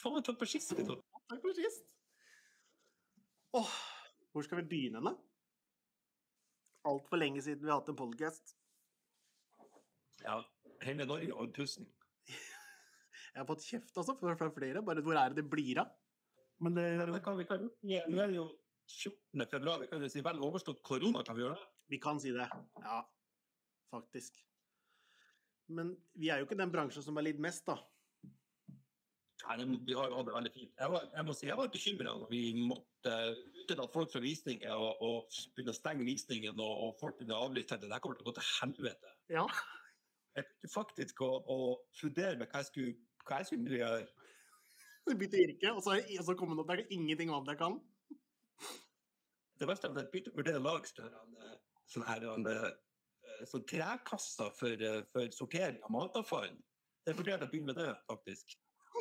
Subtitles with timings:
[0.00, 0.72] Faen, takk for sist.
[0.72, 0.86] Jeg
[1.30, 1.90] Takk på sist.
[3.58, 3.72] Åh,
[4.32, 5.12] hvor skal vi begynne, da?
[6.88, 8.54] Altfor lenge siden vi har hatt en podcast.
[10.22, 10.38] Ja,
[10.86, 11.88] hele Norge og tusen.
[12.30, 14.82] Jeg har fått kjeft altså fra flere.
[14.86, 15.92] Bare hvor er det det blir av?
[16.60, 18.48] Men det, det kan vi kan ja, er jo
[18.88, 19.46] 14.
[19.52, 19.80] februar.
[19.84, 21.68] Vi kan jo si vel overstått korona, kan vi gjøre det?
[21.92, 22.48] Vi kan si det.
[22.82, 22.98] Ja,
[23.92, 24.40] faktisk.
[25.70, 27.78] Men vi er jo ikke den bransjen som har lidd mest, da.
[29.48, 30.72] Nei, det- vi har jo hatt det veldig fint.
[30.78, 33.14] Jeg, var, jeg må si, jeg var bekymra når vi måtte
[33.70, 37.46] at folk fra visninger og, og begynne å stenge visningen og, og folk begynne å
[37.46, 37.90] avlyse det.
[37.90, 39.12] Det kommer til å gå til helvete.
[39.30, 39.44] Ja.
[40.36, 41.58] Jeg begynte faktisk å, å
[41.94, 42.96] studere med hva jeg skulle,
[43.28, 44.08] hva jeg skulle gjøre.
[45.10, 47.60] Bytte yrke, og så, og så kommer det opp der det er ingenting annet jeg
[47.62, 47.80] kan.
[49.60, 51.54] Det verste er at jeg begynte å vurdere lagstørrene
[51.90, 56.52] sånn her, sånn eh, sånn trekasser for, eh, for sortering av matavfall.
[57.08, 58.54] Jeg vurderte å begynne med det, faktisk.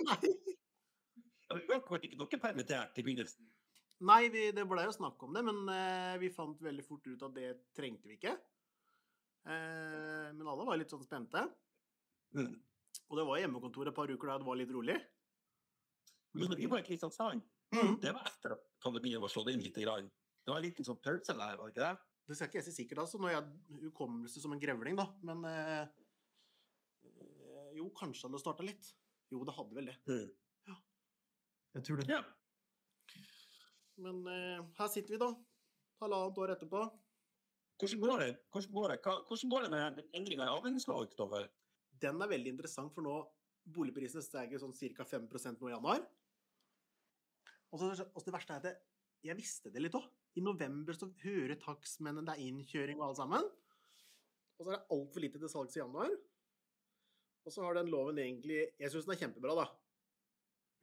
[0.08, 0.18] Nei,
[1.50, 3.48] Vi ble ikke noe permittert i begynnelsen.
[4.08, 7.26] Nei vi, det ble jo snakk om det, men eh, vi fant veldig fort ut
[7.28, 8.32] at det trengte vi ikke.
[9.50, 11.44] Eh, men alle var litt sånn spente.
[12.38, 12.54] Mm.
[13.10, 14.96] Og det var hjemmekontor et par uker da det var litt rolig.
[16.38, 17.44] Men vi var i Kristiansand.
[17.74, 17.98] Mm.
[18.02, 19.78] Det var etter at pandemien var slått inn litt.
[19.78, 20.08] Grann.
[20.46, 22.06] Det var en liten sånn pølse der, var det ikke det?
[22.30, 25.08] Det skal ikke jeg si sikkert, altså, når jeg har hukommelse som en grevling, da.
[25.26, 25.84] Men eh,
[27.10, 28.92] eh, jo, kanskje hadde det starta litt.
[29.30, 29.98] Jo, det hadde vel det.
[31.78, 32.10] Jeg tror det.
[32.10, 32.24] Ja.
[34.02, 35.30] Men eh, her sitter vi, da.
[36.02, 36.82] Halvannet år etterpå.
[37.80, 41.46] Hvordan går det, hvordan går det, hvordan går det med endringa i avhendingslov, Kristoffer?
[42.04, 43.14] Den er veldig interessant, for nå
[43.76, 45.06] boligprisene steger sånn ca.
[45.08, 46.04] 5 nå i januar.
[47.70, 48.80] Og så, og det verste er at jeg,
[49.30, 50.08] jeg visste det litt òg.
[50.40, 53.48] I november så hører takstmennene det er innkjøring og alt sammen.
[54.58, 56.12] Og så er det altfor lite til salgs i januar.
[57.46, 59.68] Og så har den loven egentlig Jeg syns den er kjempebra, da.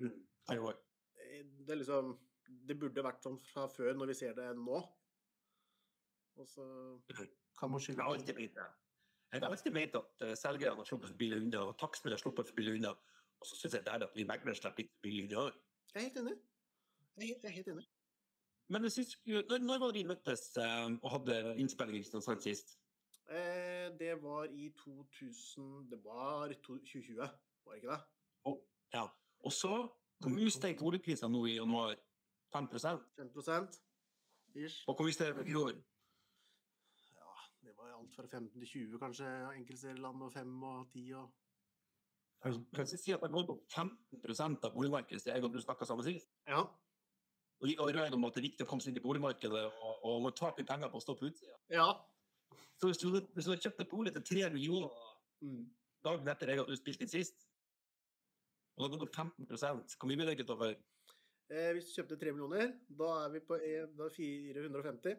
[0.02, 0.22] Mm.
[0.50, 2.14] Eh, Det er liksom
[2.68, 4.80] Det burde vært sånn fra før, når vi ser det nå.
[6.36, 6.64] Og så
[7.58, 8.66] kan man Jeg skylde alltid det.
[9.32, 12.53] Jeg har alltid ment at uh, selgerne har sluppet billig unna, og takstmenn har sluppet
[12.56, 12.92] billig unna.
[13.41, 15.50] Og så syns jeg det er at vi meglere slipper litt billig unna.
[15.92, 16.36] Jeg er helt enig.
[17.16, 17.86] Jeg er helt, jeg er helt enig.
[18.69, 22.42] Men jeg synes, når, når var det vi møttes eh, og hadde innspilling i Kristiansand
[22.42, 22.76] sist?
[23.26, 28.03] Eh, det var i 2000 Det var 2020, var det ikke det?
[28.44, 28.59] Oh,
[28.94, 29.06] ja.
[29.42, 29.88] og så
[30.22, 31.97] hvor mye steg boligprisene nå i januar?
[32.54, 33.66] 5% 5
[34.54, 34.84] ish.
[34.88, 35.75] Og hvor mye steg det i fjor?
[37.19, 37.34] Ja,
[37.66, 39.32] det var alt fra 15 til 20, kanskje.
[39.58, 41.34] Enkeltserieland og 5 og 10 og
[42.47, 45.60] Kan jeg si at det har gått opp 15 av boligmarkedet siden jeg og du
[45.60, 46.28] snakka sammen sist?
[46.47, 46.62] Ja.
[47.60, 50.04] Og vi var om at det er viktig å komme seg inn i boligmarkedet, og,
[50.04, 51.56] og ta opp penger på å stå på utsida.
[51.72, 51.88] Ja.
[52.76, 55.12] Så hvis du, hvis du har kjøpt en bolig til 3 millioner
[55.44, 55.66] Mm.
[56.00, 57.42] dagen etter jeg hadde spilt inn sist,
[58.76, 60.70] og da går det opp 15 Hvor mye blir det over?
[61.50, 65.18] Eh, hvis du kjøpte 3 millioner, da er vi på en, da er 450.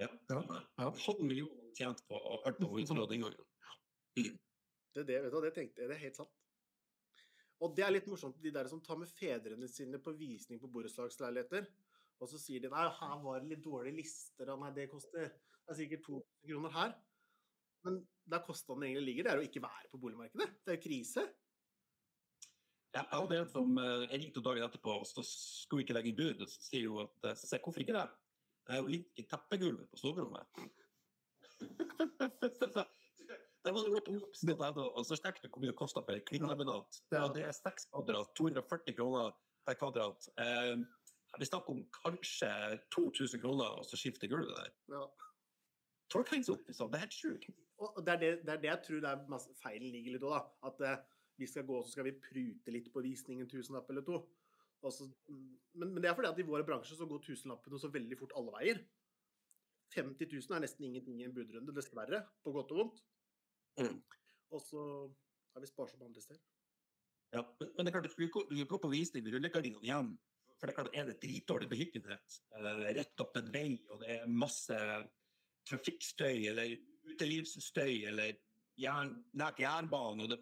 [0.00, 0.08] Ja.
[0.30, 0.46] En
[0.78, 4.38] halv million tjent på å hørt på utfallet den gangen.
[4.94, 6.32] Det, det, vet du, det tenkte jeg, det er helt sant.
[7.62, 10.70] Og det er litt morsomt, de der som tar med fedrene sine på visning på
[10.72, 11.68] borettslagsleiligheter,
[12.22, 15.30] og så sier de nei, her var det litt dårlige lister, og nei, det koster
[15.66, 16.92] det er sikkert 2000 kroner her.
[17.84, 18.00] Men
[18.30, 20.48] der kostnaden egentlig ligger, det er å ikke være på boligmarkedet.
[20.62, 21.24] Det er jo krise.
[22.92, 25.96] Ja, jeg hadde en som eh, jeg ringte dagen etterpå, og så skulle vi ikke
[25.96, 26.42] legge inn bud.
[26.44, 28.04] og Så sier hun at eh, så sier hvorfor ikke det?
[28.68, 30.44] Det er jo like teppegulvet på soverommet.
[33.62, 34.00] Det var jo
[34.74, 36.96] da, og så snakket du hvor mye det kosta per kvinnelaminat.
[37.12, 39.28] Det, er- det er 6 kvadrat, 240 kroner
[39.66, 40.26] per kvadrat.
[40.42, 40.80] Eh,
[41.38, 42.48] vi snakker om kanskje
[42.90, 44.72] 2000 kroner, og så skifter gulvet der.
[44.96, 45.04] Ja.
[46.12, 47.50] Tolkningsoppvisning, det er helt sjukt.
[48.06, 50.70] Det det, det er det jeg tror det er masse, feilen ligger litt òg, da.
[50.70, 51.02] At eh,
[51.40, 54.20] vi skal gå, så skal vi prute litt på visningen tusenlapp eller to.
[54.90, 55.06] Så,
[55.78, 58.34] men, men det er fordi at i våre bransjer så går tusenlappene så veldig fort
[58.38, 58.82] alle veier.
[59.94, 62.22] 50 000 er nesten ingenting i en budrunde, dessverre.
[62.42, 63.02] På godt og vondt.
[63.80, 64.00] Mm.
[64.52, 64.82] Og så
[65.56, 66.42] er vi sparsomme andre steder.
[67.32, 70.12] Ja, men, men det er klart, du går, du på visning med rullegardinene igjen.
[70.58, 74.18] For det er klart, er det dritdårlig beliggenhet, eh, rett opp en vei, og det
[74.18, 74.76] er masse
[75.68, 76.76] trafikkstøy eller
[77.12, 78.34] utelivsstøy eller
[78.80, 80.38] jern, nært jernbanen og det,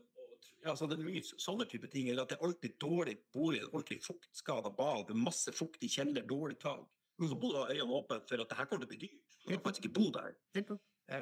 [0.68, 2.08] altså det er mye sånne type ting.
[2.10, 6.58] Eller at det er alltid dårlig bolig, ordentlig fuktskada bad, masse fukt i kjeller, dårlig
[6.62, 6.86] tak.
[7.20, 9.36] Så må du øynene åpne for at det her kommer til å bli dyrt.
[9.44, 10.36] Du kan faktisk ikke bo der.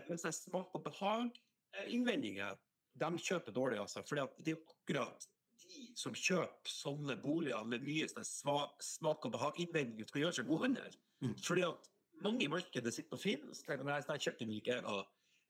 [0.08, 1.40] Mens det er smak og behag,
[1.74, 2.58] eh, innvendinger,
[2.98, 4.04] de kjøper dårlig, altså.
[4.06, 5.26] For det er jo akkurat
[5.58, 10.98] de som kjøper sånne boliger med mye smak og behag-innvendinger, skal gjøre seg gode hunder.
[11.46, 11.88] Fordi at
[12.24, 14.98] mange i markedet sitter og finnes, og tenker at sånn kjøkkenet vil ikke jeg ha.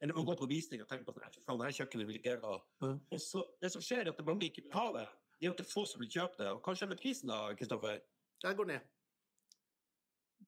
[0.01, 2.31] Eller må gå på visning og tenke på at «Nei, fy faen, kjøkkenet vil ikke
[2.35, 2.53] jeg ha.
[3.11, 5.07] Og så, det som skjer, er at mange ikke vil ha det.
[5.39, 6.47] det er jo ikke få som vil kjøpe det.
[6.53, 7.99] Og kanskje med prisen, da, Kristoffer?
[8.43, 8.87] Jeg går ned.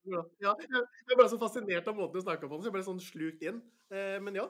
[0.07, 3.01] Ja, ja, jeg ble så fascinert av måten du snakka på, så jeg ble sånn
[3.03, 3.59] slukt inn.
[3.93, 4.47] Eh, men ja.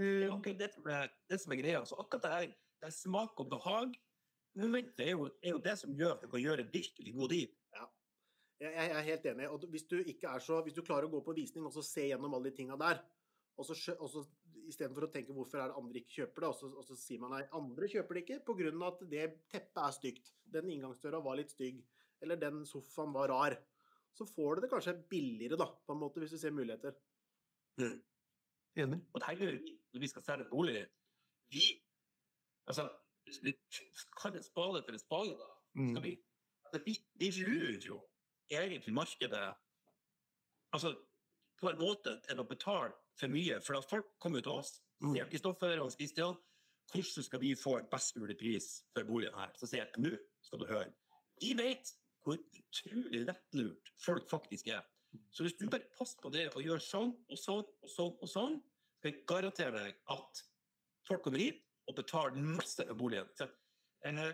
[0.00, 1.84] Det er akkurat det, er- det som er greia.
[1.86, 2.46] Så akkurat det her,
[2.80, 3.94] det er smak og behag
[4.58, 7.52] momentet er jo, er jo det som gjør at du kan gjøre virkelig god deal.
[8.64, 9.50] Jeg, er helt enig.
[9.52, 11.84] Og hvis du ikke er så Hvis du klarer å gå på visning og så
[11.84, 13.02] se gjennom alle de tinga der,
[13.54, 14.24] og så, og så
[14.64, 17.20] istedenfor å tenke hvorfor er det andre ikke kjøper det, og så, og så sier
[17.22, 18.72] man nei, andre kjøper det ikke pga.
[18.88, 21.84] at det teppet er stygt, den inngangsdøra var litt stygg,
[22.24, 23.58] eller den sofaen var rar,
[24.14, 26.96] så får du det kanskje billigere, da, på en måte, hvis du ser muligheter.
[28.80, 29.00] Enig.
[29.12, 30.86] Og det vi når vi skal selge bolig.
[31.54, 31.66] Vi
[32.64, 32.88] Altså,
[33.42, 33.52] vi
[34.16, 35.48] kaller en spade for en spade, da.
[35.74, 36.12] Skal vi,
[36.64, 37.98] altså, vi, vi lurer jo
[38.50, 39.44] egentlig markedet
[40.74, 40.94] altså,
[41.60, 43.60] på en måte til å betale for mye.
[43.64, 46.38] For at folk kommer til oss, sier Kristoffer og Kristian,
[46.92, 49.52] hvordan skal vi få en best mulig pris for boligen her?
[49.58, 50.14] Så sier jeg nå
[50.44, 50.90] skal du høre.
[51.40, 51.94] Vi vet
[52.24, 54.84] hvor utrolig lettlurt folk faktisk er.
[55.30, 58.30] Så hvis du bare passer på det og gjør sånn og sånn og sånn, og
[58.30, 58.56] sånn,
[58.98, 60.42] skal jeg garantere deg at
[61.06, 61.60] folk kommer hit
[61.90, 63.28] og betaler masse for boligen.
[64.04, 64.30] Eh,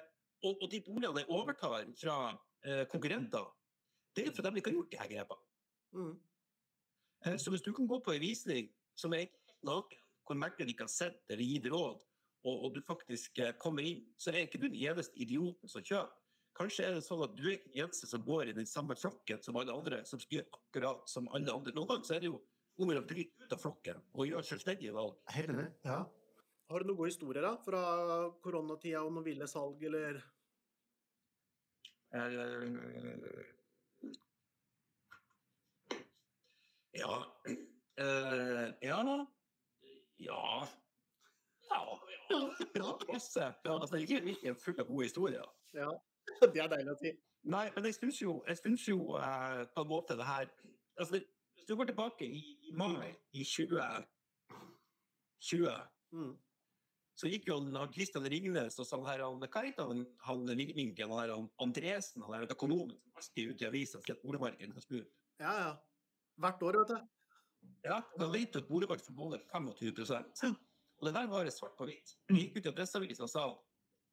[0.47, 2.17] og, de boligene de overtar fra
[2.65, 3.49] eh, konkurrenter,
[4.25, 5.47] det er fordi de ikke har gjort de her grepene.
[5.97, 6.13] Mm.
[7.27, 10.71] Eh, Så hvis du kan gå på en visning som er helt naken, hvor megleren
[10.71, 11.99] ikke har sett eller gitt råd,
[12.45, 15.83] og, og du faktisk eh, kommer inn, så er ikke du den eneste idioten som
[15.83, 16.17] kjøper.
[16.61, 19.43] Kanskje er det sånn at du er den eneste som går i den samme flokken
[19.45, 21.73] som alle andre, som skal gjøre akkurat som alle andre.
[21.77, 22.41] Noen ganger så er det jo
[22.81, 25.15] om å bryte ut av flokken og gjøre selvstendige valg.
[25.35, 25.61] Helt.
[25.85, 26.01] Ja.
[26.71, 27.81] Har du noen gode historier da, fra
[28.43, 30.21] koronatida om noen ville salg, eller
[32.11, 32.27] Eh,
[36.93, 37.27] Ja.
[37.97, 39.29] Eh, ja.
[40.17, 40.69] Ja.
[41.71, 42.01] Ja.
[42.31, 43.45] Ja, masse.
[43.69, 45.47] Altså, det er ikke en full av gode historier.
[45.77, 45.91] Ja,
[46.55, 47.13] det er deilig å si.
[47.51, 50.45] Nei, men jeg syns jo, jeg synes jo eh, på en måte det her
[51.01, 51.21] altså,
[51.57, 54.07] Hvis du går tilbake i, i mai i 2020,
[56.11, 56.33] Mm.
[57.15, 57.57] så gikk jo
[57.95, 62.35] Kristian Ringnes og sånn her, han, hva heter han, han Ringminken, han han Andresen, han
[62.35, 65.01] der økonomen som alltid ut i avisa at boligmarkedet skal snu.
[65.39, 65.71] Ja, ja.
[66.41, 66.99] Hvert år, vet du.
[67.87, 70.57] Ja, da vet du at boligmarkedet får måle 25
[71.01, 72.15] Og det der var svart på hvitt.
[72.29, 73.45] Vi gikk ut i Adresseavisen og sa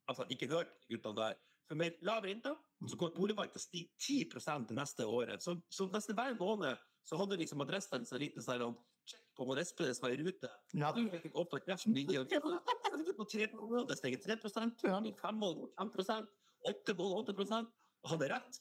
[0.08, 1.40] altså, ikke hør guttene der.
[1.68, 2.54] For med lav rente
[2.88, 5.44] så går boligmarkedet stige 10 det neste året.
[5.44, 9.60] Så, så nesten hver måned så hadde liksom adressen så liten sånn sjekk på om
[9.60, 10.50] Espenes var i rute.
[10.76, 10.94] Ja.
[10.96, 12.08] Du fikk opp på kreften din,
[13.18, 16.26] på tre måneder det steg 3 fem måneder 5
[16.72, 17.62] åtte måneder 8
[18.04, 18.60] og hadde rett.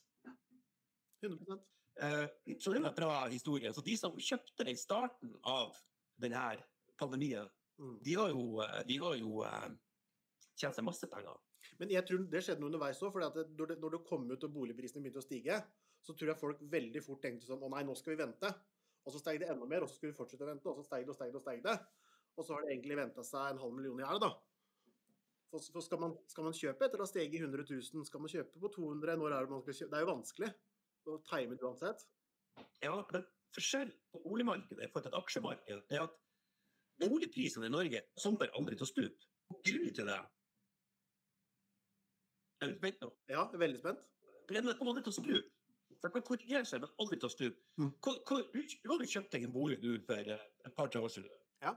[1.22, 1.58] 100
[2.02, 2.29] Eh,
[2.61, 3.72] så det var en bra historie.
[3.72, 5.76] Så de som kjøpte det i starten av
[6.20, 6.58] denne
[7.00, 7.49] pandemien.
[7.78, 9.69] De har jo, eh, de har jo eh,
[10.56, 11.37] tjent seg masse penger.
[11.81, 13.19] Men jeg tror det skjedde noe underveis òg.
[13.20, 15.58] Når, det, når det kom ut og boligprisene begynte å stige,
[16.06, 18.52] så tror jeg folk veldig fort tenkte sånn Å nei, nå skal vi vente.
[19.06, 20.70] Og så steg det enda mer, og så skulle vi fortsette å vente.
[20.70, 21.76] Og så steg det og steg det og steg det.
[22.37, 24.32] Og så har det egentlig venta seg en halv million i her, da.
[25.50, 28.32] For, for skal, man, skal man kjøpe etter å ha steget 100 000, skal man
[28.32, 29.93] kjøpe på 200 Når er det man skal kjøpe?
[29.93, 30.50] Det er jo vanskelig
[31.06, 32.02] å time det uansett.
[32.82, 36.17] Ja, men forskjell på boligmarkedet til et aksjemarked er at
[37.02, 39.31] boligprisene i Norge kommer aldri til å stupe.
[39.66, 40.16] Grunnen til det
[42.62, 43.10] Er du spent nå?
[43.28, 44.06] Ja, jeg er veldig spent.
[44.48, 45.43] Den kommer aldri til å stupe.
[46.03, 47.58] Det kan korrigere seg, men aldri til å stupe.
[47.81, 47.91] Mm.
[48.05, 51.31] Du du hadde kjøpt deg en bolig du for eh, et par-tre år siden.
[51.62, 51.74] Ja.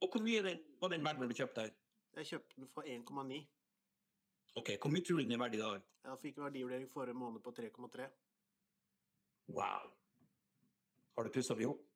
[0.00, 1.78] Og hvor mye den, var den verdt når du kjøpte den?
[2.18, 3.40] Jeg kjøpte den for 1,9.
[4.58, 5.84] Ok, hvor mye tror du den er verdt i dag?
[6.08, 8.08] Jeg fikk en verdivurdering forrige måned på 3,3.
[9.54, 9.90] Wow.
[11.16, 11.87] Har du pussa opp i hop?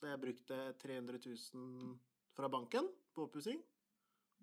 [0.00, 1.98] Så jeg brukte 300 000
[2.36, 3.60] fra banken på oppussing.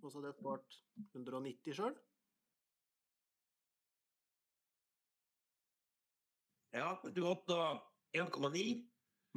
[0.04, 0.76] Og så hadde jeg spart
[1.16, 1.96] 190 sjøl.
[6.78, 7.72] Ja, du hadde da
[8.22, 8.68] 1,9.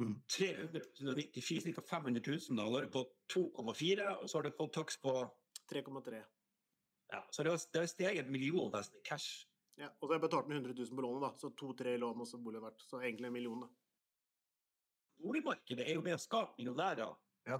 [0.01, 0.15] Mm.
[0.29, 1.81] 394, ca.
[1.89, 5.13] 500 000 dollar på 2,4, og så har du fått takst på
[5.69, 6.21] 3,3.
[7.11, 9.47] ja, Så det har, steget en million nesten i cash.
[9.77, 11.31] Ja, og så har jeg betalt med 100 000 på lånet, da.
[11.37, 12.81] Så to-tre lån og så bolig verdt.
[12.85, 13.69] Så egentlig en million, da.
[15.21, 17.13] Boligmarkedet er jo med å skape millionærer.
[17.47, 17.59] Ja.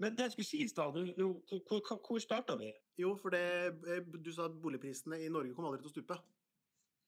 [0.00, 2.70] Men det jeg skulle si i stad, hvor, hvor starta vi?
[3.00, 3.42] Jo, for det
[3.88, 6.18] eh, Du sa at boligprisene i Norge kom aldri til å stupe.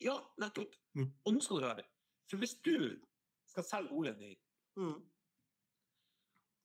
[0.02, 0.74] Ja, nettopp.
[0.98, 1.08] Mm.
[1.24, 1.84] Og nå skal du høre.
[2.30, 2.76] For hvis du
[3.52, 4.38] skal selge boligen din,
[4.72, 5.02] Mm.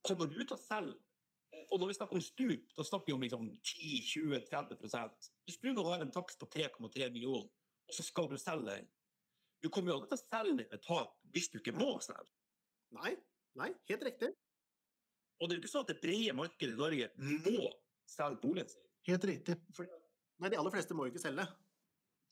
[0.07, 0.93] kommer du til å selge
[1.71, 5.83] og når vi snakker om stup, da snakker vi om liksom 10-20-30 Hvis du nå
[5.89, 7.49] har en takst på 3,3 millioner,
[7.87, 8.87] og så skal du selge den
[9.63, 12.29] Du kommer jo aldri til å selge den med tap hvis du ikke må selge.
[12.95, 13.15] Nei,
[13.59, 14.29] nei, helt riktig.
[15.41, 17.71] Og det er jo ikke sånn at det brede markedet i Norge må
[18.09, 18.83] selge boligen sin.
[19.07, 19.57] Helt riktig.
[19.75, 19.87] For,
[20.39, 21.47] Nei, de aller fleste må jo ikke selge.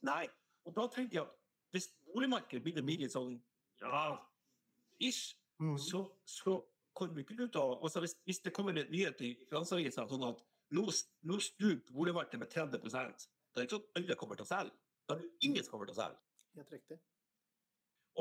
[0.05, 0.27] nei.
[0.65, 1.33] Og da tenker jeg at
[1.73, 3.35] hvis boligmarkedet begynner å bli litt sånn
[3.81, 4.05] ja,
[4.99, 5.77] ish, Mm.
[5.79, 6.57] så, så
[6.91, 10.25] kommer vi ikke ut av altså hvis, hvis det kommer en nyhet i Finansavisa sånn
[10.27, 10.41] at
[10.75, 10.83] nå,
[11.23, 14.49] nå stuper boligmarkedet med 30% da er det ikke sånn at alle kommer til å
[14.49, 14.75] selge.
[15.07, 16.19] Da er det ingen som kommer til å selge.
[16.59, 16.97] Helt riktig.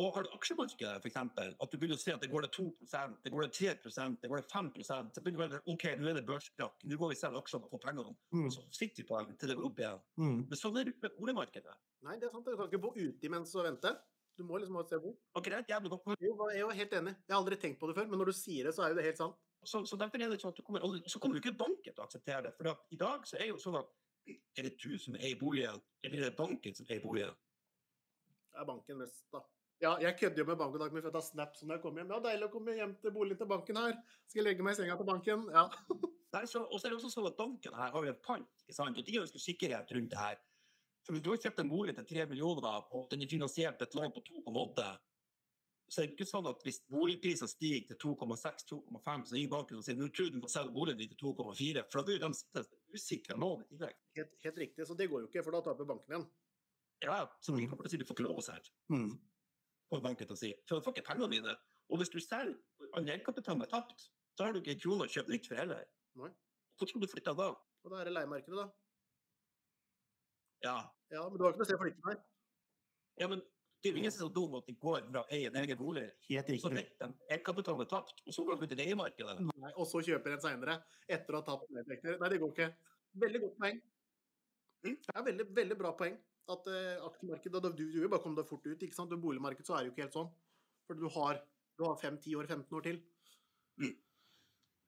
[0.00, 3.18] Og har du aksjemarkedet, eksempel, at du begynner å se at det går det 2%
[3.22, 6.18] det går det 3% det går det 5 så begynner du å OK, nå er
[6.18, 8.14] det børskrakk, nå går vi selv aksjene og får pengene.
[8.34, 8.48] Mm.
[8.50, 10.02] Så sitter vi på dem til det går opp igjen.
[10.18, 10.40] Mm.
[10.50, 11.78] Men sånn er det med boligmarkedet.
[12.08, 12.48] Nei, det er sant.
[12.48, 13.94] Du kan ikke bo ute imens og vente.
[14.34, 15.42] Du må liksom ha et sted å bo.
[15.46, 16.08] Greit, jævlig godt.
[16.18, 17.14] Jo, jeg er jo helt enig.
[17.22, 18.98] Jeg har aldri tenkt på det før, men når du sier det, så er jo
[18.98, 19.38] det helt sant.
[19.64, 21.94] Så, så derfor er det sånn at du kommer aldri, så kommer du ikke banken
[21.94, 22.52] til å akseptere det.
[22.58, 23.92] For i dag så er jo sånn at
[24.58, 27.38] er det du som eier boligen, eller er det banken som eier boligen?
[28.50, 29.40] Det er banken mest, da.
[29.82, 30.60] Ja, jeg kødder jo med
[30.94, 32.12] min for å ta snaps når jeg kommer hjem.
[32.14, 33.96] Ja, deilig å komme hjem til boligen til banken her.
[34.30, 35.46] Skal jeg legge meg i senga til banken?
[35.52, 35.64] Ja.
[36.34, 38.62] Nei, så, og så er det også sånn at banken her har jo en pant,
[38.64, 38.98] ikke sant?
[38.98, 40.38] og de ønsker sikkerhet rundt det her.
[41.04, 43.94] Så hvis du har kjøpt en bolig til 3 millioner, og den er finansiert et
[43.94, 44.86] lån på 2,8,
[45.92, 49.84] så er det ikke sånn at hvis boligprisene stiger til 2,6-2,5, så gir banken og
[49.84, 52.96] sier nå tror du må selge boligen din til 2,4, for da blir de sittende
[52.96, 54.00] usikre lån i tillegg.
[54.18, 54.88] Helt, helt riktig.
[54.88, 56.26] Så det går jo ikke, for da taper banken igjen.
[57.04, 58.72] Ja, som kommer til si, du får ikke lov å selge.
[58.94, 59.12] Mm.
[59.90, 60.52] På banken til å si.
[60.68, 61.56] For du får ikke pengene dine.
[61.92, 65.06] Og hvis du selger og all egenkapitalen er tapt, så har du ikke en krone
[65.06, 65.84] å kjøpe nytt for heller.
[66.20, 66.30] Nei.
[66.78, 67.50] Hvor skal du flytte da?
[67.84, 68.68] Og da er det leiemarkedet, da.
[70.64, 70.76] Ja.
[71.12, 72.22] Ja, men du har ikke noe sted å flytte her.
[73.20, 73.42] ja, men
[73.84, 75.56] det er jo ingen som er så dum at de går fra å eie en
[75.60, 79.34] egen bolig, så vet de egenkapitalen er tapt, og så går de ut i leiemarkedet.
[79.44, 82.16] Nei, og så kjøper en seinere, etter å ha tapt nedtekter.
[82.22, 82.68] Nei, det går ikke.
[83.26, 83.82] Veldig godt poeng.
[84.86, 84.96] Mm.
[85.04, 86.16] Det er veldig, veldig bra poeng.
[86.52, 88.82] At uh, aksjemarkedet Du, du bare komme deg fort ut.
[88.82, 89.12] ikke sant?
[89.12, 90.32] I boligmarkedet så er det jo ikke helt sånn.
[90.84, 91.40] For du har,
[91.78, 93.00] du har 5, 10 år, 15 år til.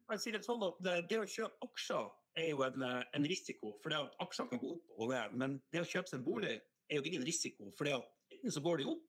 [0.06, 3.26] Jeg sier det sånn at det, det å kjøpe aksjer er jo en, eh, en
[3.26, 5.36] risiko, for det at aksjer kan gå opp og ned.
[5.40, 8.54] Men det å kjøpe seg en bolig er jo ingen risiko, for det at enten
[8.54, 9.06] så går de opp,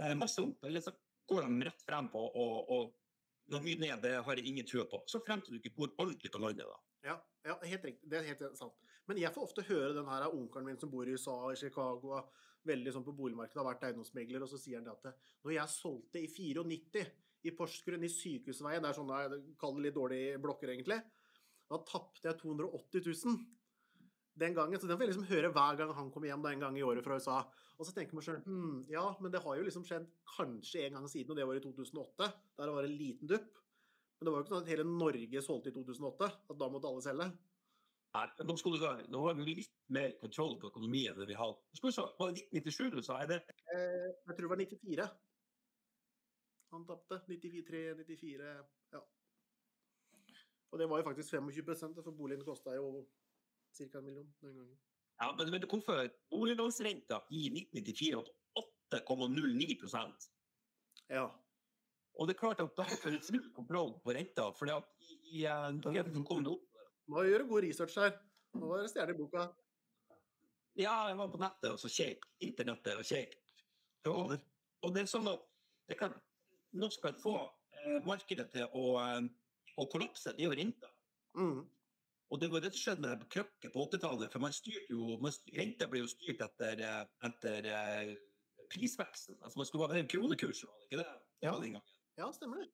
[0.00, 0.94] eh, masse opp, eller så
[1.30, 4.82] går de rett frem på, og, og noe mye ned, det har jeg ingen tro
[4.90, 5.02] på.
[5.10, 6.82] Så frem til du ikke bor ordentlig på landet, da.
[7.12, 7.16] Ja,
[7.46, 8.10] ja, helt riktig.
[8.10, 8.74] Det er helt sant.
[9.06, 11.60] Men jeg får ofte høre den her av onkelen min som bor i USA, i
[11.60, 15.28] Chicago, og veldig sånn på boligmarkedet, har vært eiendomsmegler, og så sier han det at
[15.46, 17.04] når jeg solgte i 94
[17.46, 20.98] i Porsgrunn, i Sykehusveien, det er sånne, kall det litt dårlige blokker egentlig,
[21.70, 23.38] da tapte jeg 280 000
[24.40, 24.80] den gangen.
[24.80, 26.84] Så den får jeg liksom høre hver gang han kommer hjem da en gang i
[26.86, 27.40] året fra USA.
[27.76, 30.98] Og så tenker man selv, hm, ja, men det har jo liksom skjedd kanskje en
[30.98, 33.62] gang siden, og det var i 2008, der det var en liten dupp.
[34.16, 36.88] Men det var jo ikke sånn at hele Norge solgte i 2008, at da måtte
[36.88, 37.26] alle selge.
[38.16, 41.36] Nei, nå, skal du, nå har vi litt mer kontroll på økonomien enn det vi
[41.36, 41.52] har.
[41.76, 43.20] Skal Var det 1997 du sa?
[43.20, 43.40] Er det
[43.76, 45.06] Eh, jeg tror det var 94.
[46.72, 47.18] Han tapte.
[47.28, 48.52] 93, 94,
[48.94, 49.02] ja.
[50.72, 53.06] Og det var jo faktisk 25 for boligen kosta jo
[53.76, 53.98] ca.
[53.98, 54.78] en million den gangen.
[55.20, 58.30] Ja, men men hvorfor boliglånsrenta i 1994 var
[58.94, 60.30] 8,09
[61.10, 61.26] Ja.
[62.16, 65.44] Og det er klart at da får du kontroll på renta, for at i, i,
[65.44, 66.75] eh, da er det opp det
[67.12, 68.16] Må gjøre god research her.
[68.56, 69.46] Nå var det stjerne i boka.
[70.76, 72.24] Ja, jeg var på nettet og så kjekk.
[72.44, 73.36] Internettet og kjekk.
[74.10, 74.34] Og,
[74.84, 75.44] og det er sånn at
[75.90, 76.12] det kan,
[76.76, 77.36] nå skal få
[77.74, 79.24] eh, markedet til å, eh,
[79.80, 80.34] å kollapse.
[80.36, 80.90] Det jo renta.
[81.38, 81.64] Mm.
[82.34, 84.32] Og det var det som skjedde med det krøkket på 80-tallet.
[84.32, 88.14] For man styrte jo, man, styr- renta ble jo styrt etter, eh, etter eh,
[88.72, 89.38] prisveksten.
[89.42, 91.12] Altså man skulle ha en kronekurs, var det ikke det?
[91.46, 91.54] Ja.
[91.62, 91.94] Den gangen.
[92.18, 92.70] Ja, stemmer det.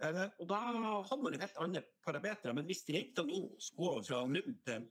[0.00, 2.54] Eh, Og da har man jo helt andre parametere.
[2.56, 3.42] Men hvis renta nå
[3.76, 4.88] går fra 0 til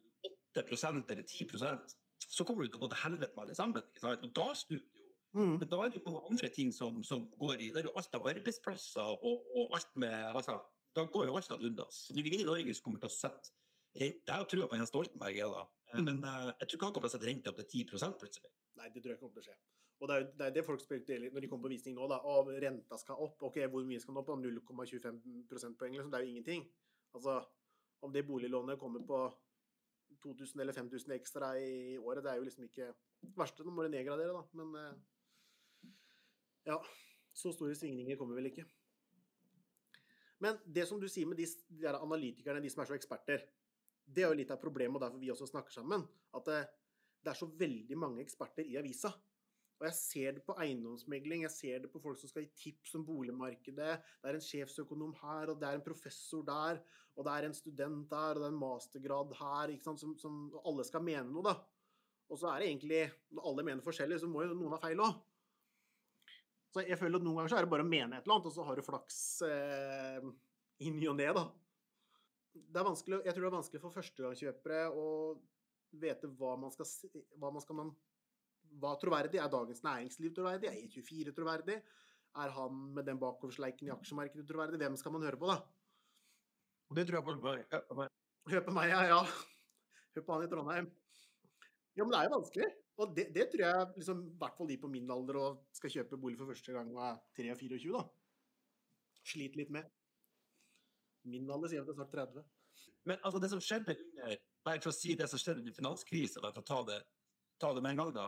[0.58, 1.96] 8% eller 10%
[2.30, 3.86] så kommer det til å gå til helvete med alle sammen.
[4.10, 5.08] Og da snur det jo.
[5.38, 5.56] Mm.
[5.62, 7.70] Men da er det jo andre ting som, som går i.
[7.74, 10.58] Det er jo alt av arbeidsplasser og, og alt med altså,
[10.98, 12.08] Da går jo alt ad undas.
[12.10, 13.54] Det er ingen i Norge som kommer til å sette
[13.98, 15.66] Jeg jo trua på Jens Stoltenberg, jeg, da.
[15.94, 18.18] Eh, Men eh, jeg tror ikke han kommer til å sette renta opp til 10
[18.24, 18.51] plutselig.
[18.80, 19.60] Nei, det tror jeg ikke kommer til å skje.
[20.00, 22.22] Og det er det, er det folk spekulerer når de kommer på visning nå, da.
[22.32, 23.44] Og renta skal opp.
[23.50, 24.32] Ok, hvor mye skal den opp?
[24.39, 26.12] 0,25 prosentpoeng, liksom.
[26.12, 26.65] Det er jo ingenting.
[27.18, 27.39] Altså,
[28.06, 29.20] om det boliglånet kommer på
[30.24, 32.89] 2000 eller 5000 ekstra i året, det er jo liksom ikke
[33.22, 33.65] det verste.
[33.68, 34.44] Nå må du nedgradere, da.
[34.60, 35.89] Men eh,
[36.72, 36.79] ja,
[37.36, 38.65] så store svingninger kommer vel ikke.
[40.39, 43.44] Men det som du sier med de, de der analytikerne, de som er så eksperter,
[44.10, 46.06] det er jo litt av problemet, og derfor vi også snakker sammen.
[46.36, 46.62] At det,
[47.20, 49.12] det er så veldig mange eksperter i avisa.
[49.79, 52.98] Og jeg ser det på eiendomsmegling, jeg ser det på folk som skal gi tips
[53.00, 53.93] om boligmarkedet.
[54.19, 56.81] Det er en sjefsøkonom her, og det er en professor der,
[57.15, 60.83] og det er en student der, og det er en mastergrad her, som, som alle
[60.88, 61.55] skal mene noe, da.
[62.29, 63.01] Og så er det egentlig,
[63.33, 65.15] når alle mener forskjellig, så må jo noen ha feil òg.
[66.69, 68.50] Så jeg føler at noen ganger så er det bare å mene et eller annet,
[68.51, 70.27] og så har du flaks eh,
[70.86, 71.45] i og ne, da.
[72.53, 75.07] det er vanskelig, jeg tror det er vanskelig for førstegangskjøpere å
[76.00, 76.86] vite hva man skal
[77.41, 77.89] hva man skal man,
[78.82, 79.40] hva troverdig.
[79.42, 80.70] Er Dagens Næringsliv troverdig?
[80.70, 81.80] Er E24 troverdig?
[82.40, 84.80] Er han med den bakoversleiken i aksjemarkedet troverdig?
[84.82, 85.60] Hvem skal man høre på, da?
[86.90, 88.14] Og det tror jeg folk bare på meg.
[88.50, 89.02] Hør på meg, ja.
[89.12, 89.24] ja.
[90.16, 90.92] Hør på han i Trondheim.
[91.98, 92.70] Ja, men det er jo vanskelig.
[93.00, 95.94] Og det, det tror jeg liksom, i hvert fall de på min alder og skal
[95.94, 98.04] kjøpe bolig for første gang og er 23 da.
[99.30, 99.88] Sliter litt med.
[101.30, 102.48] Min alder sier at det er snart 30.
[103.08, 106.44] Men altså, det som skjedde under Bare for å si det som skjedde under finanskrisen,
[106.44, 106.98] for å ta det,
[107.60, 108.28] ta det med en gang, da.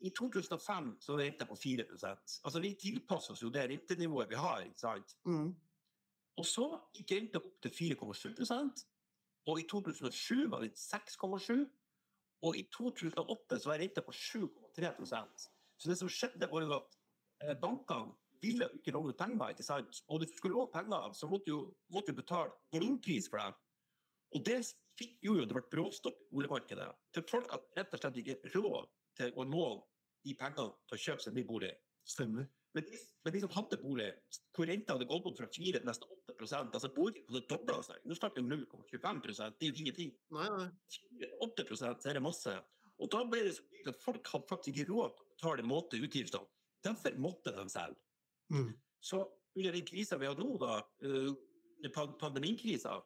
[0.00, 4.38] I 2005 så var renta på 4% Altså, vi tilpasser oss jo det rentenivået vi
[4.40, 5.16] har, ikke sant?
[5.28, 5.50] Mm.
[6.40, 6.64] Og så
[6.96, 8.86] gikk renta opp til 4,7%
[9.48, 11.66] og i 2007 var det 6,7
[12.46, 16.96] og i 2008 så var renta på 7,3% Så det som skjedde, var at
[17.44, 20.02] eh, bankene ville ikke låne ut penger, ikke sant?
[20.08, 23.54] Og hvis du skulle låne penger, så måtte du måtte du betale grunnpris for det.
[24.36, 24.60] Og det
[24.98, 26.88] fikk jo jo det ble bråstopp i boligmarkedet.
[27.16, 29.66] For folk hadde rett og slett ikke råd til å nå
[30.26, 31.70] de pengene til å kjøpe seg ny bolig.
[32.08, 32.48] Stemmer.
[32.74, 34.08] Men de, men de som hadde bolig,
[34.54, 38.04] hvor renta hadde gått opp fra 4 til nesten 8 altså bolig hadde dobla seg.
[38.06, 40.12] Nå snakker vi om 0,25 det er jo ingenting.
[40.36, 41.30] Nei, nei.
[41.48, 42.54] 8 så er det masse.
[43.00, 45.66] Og da ble det så dyrt at folk hadde faktisk ikke råd til å betale
[45.66, 46.46] måte utgiftene.
[46.84, 47.98] Derfor måtte de selge.
[48.54, 48.70] Mm.
[49.00, 49.24] Så
[49.56, 53.00] under den krisa vi har nå, da, eh, pandemikrisa,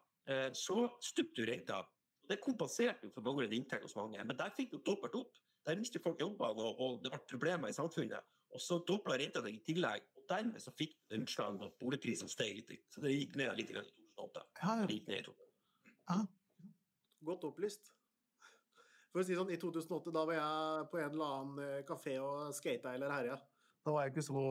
[0.57, 1.83] så stupte jo renta.
[2.29, 5.41] Det kompenserte jo for manglende inntekt hos mange, men der fikk du dobbelt opp.
[5.65, 8.25] Der mistet folk jobbene, og, og det ble problemer i samfunnet.
[8.55, 10.05] Og så dobla renta seg i tillegg.
[10.19, 12.87] Og dermed så fikk du utslag at boligprisene steg litt.
[12.93, 14.45] Så det gikk ned litt i 2008.
[14.61, 16.27] Ja, Det gikk ned i 2008.
[17.25, 17.91] Godt opplyst.
[19.15, 22.55] For å si sånn, I 2008 da var jeg på en eller annen kafé og
[22.57, 23.39] skata eller herja.
[23.85, 24.45] Da var jeg ikke så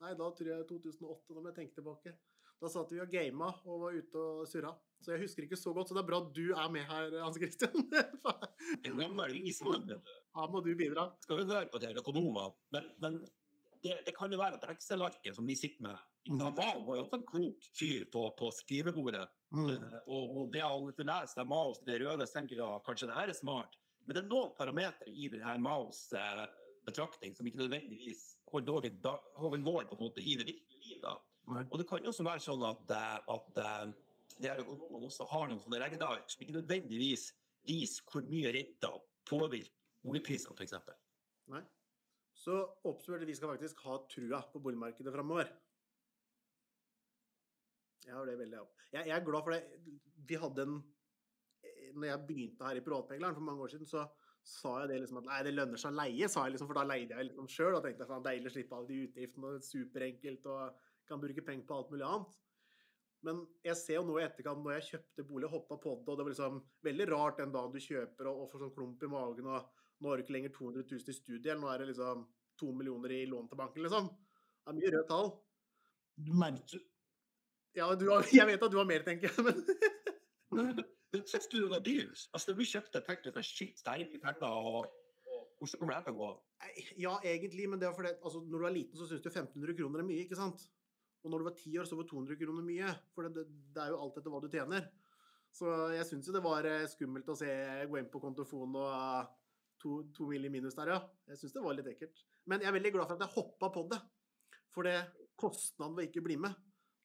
[0.00, 2.14] Nei, da tror jeg 2008, da må jeg tenke tilbake.
[2.60, 4.74] Da satt vi og gama og var ute og surra.
[5.00, 7.14] Så jeg husker ikke så godt, så det er bra at du er med her,
[7.24, 7.86] Hans Christian.
[8.84, 9.88] En gammel island.
[9.96, 11.06] Ja, må du bidra.
[11.24, 13.16] skal vi høre på det økonomer, men, men
[13.80, 15.96] det, det kan jo være at Excel-arket som de sitter med
[16.28, 19.24] Han var var jo også en klok fyr på, på skrivebordet.
[19.56, 19.70] Mm.
[20.04, 23.38] Og, og det å lese av Maos det røde, tenker jeg kanskje det her er
[23.40, 23.80] smart.
[24.04, 26.44] Men det er noen parametere i denne Maos eh,
[26.86, 31.24] betraktning som ikke nødvendigvis holder da- holder mål på en måte i det virkelige livet.
[31.50, 32.92] Og det kan jo også være sånn at,
[33.34, 33.60] at
[34.40, 37.30] de her økonomene også har noen sånne regneark som ikke nødvendigvis
[37.68, 38.92] viser hvor mye renta
[39.28, 40.76] påvirker boligprisene, f.eks.
[41.52, 41.62] Nei.
[42.40, 42.54] Så
[42.88, 45.50] oppsummert, vi skal faktisk ha trua på boligmarkedet framover.
[48.06, 48.78] Jeg har det veldig opp.
[48.94, 49.90] Jeg, er glad for det.
[50.26, 50.80] Vi hadde en
[51.94, 54.04] Når jeg begynte her i Privatpegleren for mange år siden, så
[54.46, 56.78] sa jeg det liksom at nei, det lønner seg å leie, sa jeg liksom, for
[56.78, 57.76] da leide jeg liksom sjøl.
[57.76, 61.20] Og tenkte at det er deilig å slippe alle de utgiftene, og superenkelt, og kan
[61.22, 62.38] bruke penger på alt mulig annet.
[63.26, 66.06] Men jeg ser jo nå i etterkant, når jeg kjøpte bolig og hoppa på det,
[66.08, 69.02] og det var liksom veldig rart den dagen du kjøper og, og får sånn klump
[69.04, 69.66] i magen, og
[70.00, 72.22] nå har du ikke lenger 200 000 i studiet, nå er det liksom
[72.60, 74.08] to millioner i lån til banken, liksom.
[74.60, 75.30] Det er mye røde tall.
[76.20, 76.86] Du merker
[77.76, 80.80] Ja, du har, jeg vet at du har mer, tenker jeg, men
[81.28, 84.48] syns du det var deals, Altså, vi kjøpte, tenkte du shit, det er mye penger,
[84.48, 84.88] og
[85.60, 86.32] hvordan kommer det til å gå?
[87.00, 89.76] Ja, egentlig, men det er fordi altså, når du er liten, så syns du 1500
[89.76, 90.64] kroner er mye, ikke sant?
[91.20, 92.92] Og når du var ti år, så var 200 kroner mye.
[93.14, 94.86] For det, det, det er jo alt etter hva du tjener.
[95.54, 97.50] Så jeg syns jo det var eh, skummelt å se
[97.90, 99.28] gå inn på kontofonen og eh,
[99.82, 101.00] to, to mil i minus der, ja.
[101.32, 102.24] Jeg syns det var litt ekkelt.
[102.50, 104.00] Men jeg er veldig glad for at jeg hoppa på det.
[104.70, 104.96] For det
[105.40, 106.54] kostnaden ved ikke å bli med,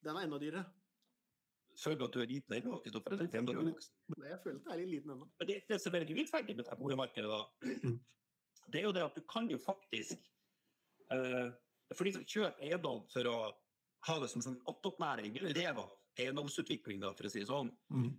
[0.06, 0.66] den er enda dyrere.
[1.76, 2.78] Føler du at du er liten ennå?
[2.86, 5.28] Jeg føler at jeg er litt liten ennå.
[5.42, 7.42] Men det, det som er veldig urettferdig med dette boligmarkedet, da,
[8.72, 10.22] det er jo det at du kan jo faktisk
[11.12, 11.52] uh,
[11.94, 13.36] For de som kjøper eiendom for å
[14.08, 17.72] ha det som sånn attåtnæring, eller leve av eiendomsutvikling, da, for å si det sånn,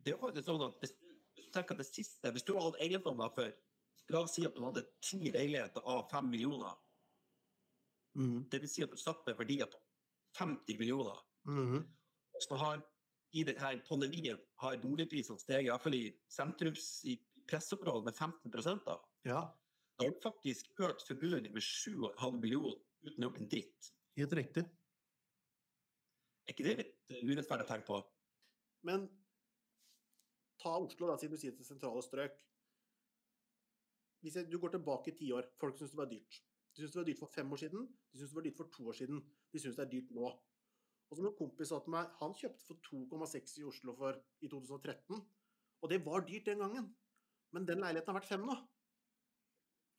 [0.04, 0.94] det er jo faktisk sånn at hvis,
[1.54, 3.52] tenk at det siste Hvis du hadde eiendom da for
[4.08, 6.74] La oss si at du hadde ti leiligheter av fem millioner.
[8.48, 9.80] Det vil si at du satt med verdier på
[10.38, 11.18] 50 millioner.
[12.38, 12.82] Så har
[13.34, 17.16] i denne pandemien har boligprisene steget, i hvert fall i sentrums i
[17.50, 18.96] pressområdet, med 15 da.
[19.26, 19.40] Ja,
[19.98, 23.92] Da har du faktisk økt forbundet med 7,5 millioner uten å gjøre en dritt.
[24.16, 24.64] helt riktig.
[26.46, 28.00] Er ikke det litt eh, urettferdig å tenke på?
[28.86, 29.06] Men
[30.62, 32.36] ta Oslo, da, siden du sier til sentrale strøk.
[34.22, 36.38] Hvis jeg, du går tilbake ti år, folk syns det var dyrt.
[36.76, 38.70] De syns det var dyrt for fem år siden, de syns det var dyrt for
[38.74, 39.24] to år siden.
[39.52, 40.30] De syns det er dyrt nå.
[41.06, 44.50] Og som en kompis sa til meg, han kjøpte for 2,6 i Oslo for, i
[44.50, 45.20] 2013.
[45.82, 46.88] Og det var dyrt den gangen.
[47.54, 48.56] Men den leiligheten har vært fem nå.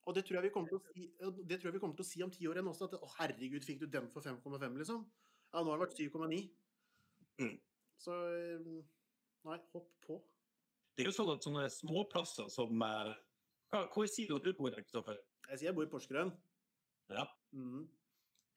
[0.07, 1.05] Og det tror jeg vi kommer til å si,
[1.47, 3.09] det tror jeg vi kommer til å si om ti år igjen også, at å
[3.17, 5.01] herregud, fikk du den for 5,5, liksom?
[5.53, 6.39] Ja, nå har det vært 7,9.
[7.41, 7.53] Mm.
[8.01, 8.71] Så eh,
[9.47, 10.17] Nei, hopp på.
[10.97, 13.11] Det er jo sånn at sånne småplasser som eh,
[13.93, 15.19] Hvor sier du at du bor, Kristoffer?
[15.47, 16.33] Jeg sier jeg bor i Porsgrunn.
[17.13, 17.23] Ja.
[17.55, 17.85] Mm,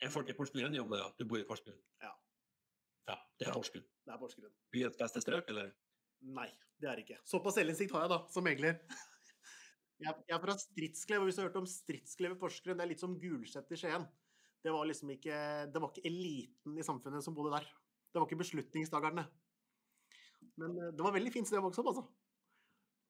[0.03, 1.79] Er folk i Porsgrunn jobber, om Du bor i Porsgrunn?
[2.03, 2.11] Ja.
[3.11, 3.87] Ja, det er Porsgrunn.
[4.07, 4.57] det er Porsgrunn.
[4.75, 5.71] Byens beste strøk, eller?
[6.21, 6.49] Nei,
[6.83, 7.21] det er det ikke.
[7.29, 8.81] Såpass selvinnsikt har jeg, da, som megler.
[10.01, 12.89] Jeg er fra Stridsklev, og hvis du har hørt om Stridsklev i Porsgrunn, det er
[12.95, 14.07] litt som Gulset i Skien.
[14.61, 15.37] Det var liksom ikke
[15.73, 17.69] Det var ikke eliten i samfunnet som bodde der.
[18.11, 19.25] Det var ikke beslutningstakerne.
[20.61, 22.05] Men eh, det var veldig fint sted å vokse opp, altså.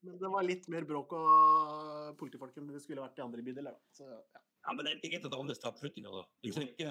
[0.07, 3.77] Men det var litt mer bråk og politifolk enn det skulle vært i andre bydeler.
[3.97, 4.43] Så, ja.
[4.61, 6.25] Ja, men det er ikke greit at andre tar beslutninger, da.
[6.47, 6.89] Liksom ikke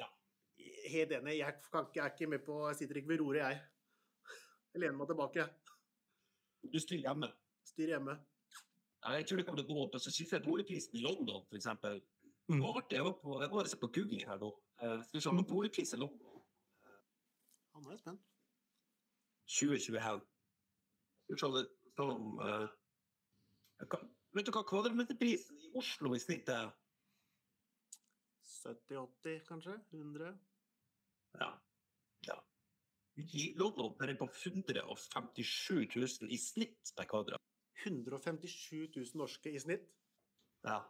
[0.00, 0.08] Ja.
[0.92, 1.38] Helt enig.
[1.38, 3.62] Jeg, kan ikke, jeg er ikke med på Jeg sitter ikke ved roret, jeg.
[4.74, 5.46] Jeg lener meg tilbake.
[6.72, 7.30] Du styrer hjemme.
[7.68, 8.16] Styr hjemme.
[9.04, 9.96] Ja, jeg tror det kommer til å gå opp.
[10.00, 12.00] Så synes jeg boligprisen i London, for eksempel
[12.48, 12.60] Mm.
[12.60, 14.50] Nå ble jeg på, jeg bare på Google her nå.
[14.82, 18.24] Eh, Skal vi se om boligprisen lå Ja, nå er spent.
[19.48, 20.24] 2021.
[21.24, 21.64] Skal vi se det
[22.44, 22.66] eh,
[24.34, 26.72] Vet du hva kvadratmeterprisen i Oslo i snitt er?
[28.64, 29.76] 70-80, kanskje?
[29.92, 30.32] 100?
[31.40, 31.50] Ja.
[32.28, 32.36] ja.
[33.16, 37.44] I London er på 157 000 i snitt per kvadrat.
[37.84, 39.86] 157 000 norske i snitt.
[40.66, 40.82] Ja.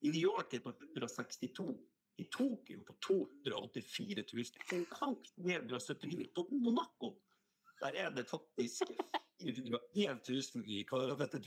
[0.00, 1.68] I New York er det på 162.
[2.18, 4.44] I Tokyo på 284 000.
[4.72, 4.86] En
[5.36, 6.28] ned 179.
[6.34, 7.16] På Monaco
[7.80, 8.82] der er det faktisk
[9.42, 11.40] 401 000 i kvadratmeter.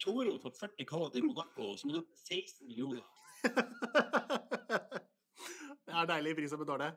[0.00, 3.02] Toro for 40 kvadrat i Monaco, så må du 16 millioner.
[5.86, 6.92] det er deilig pris å betale.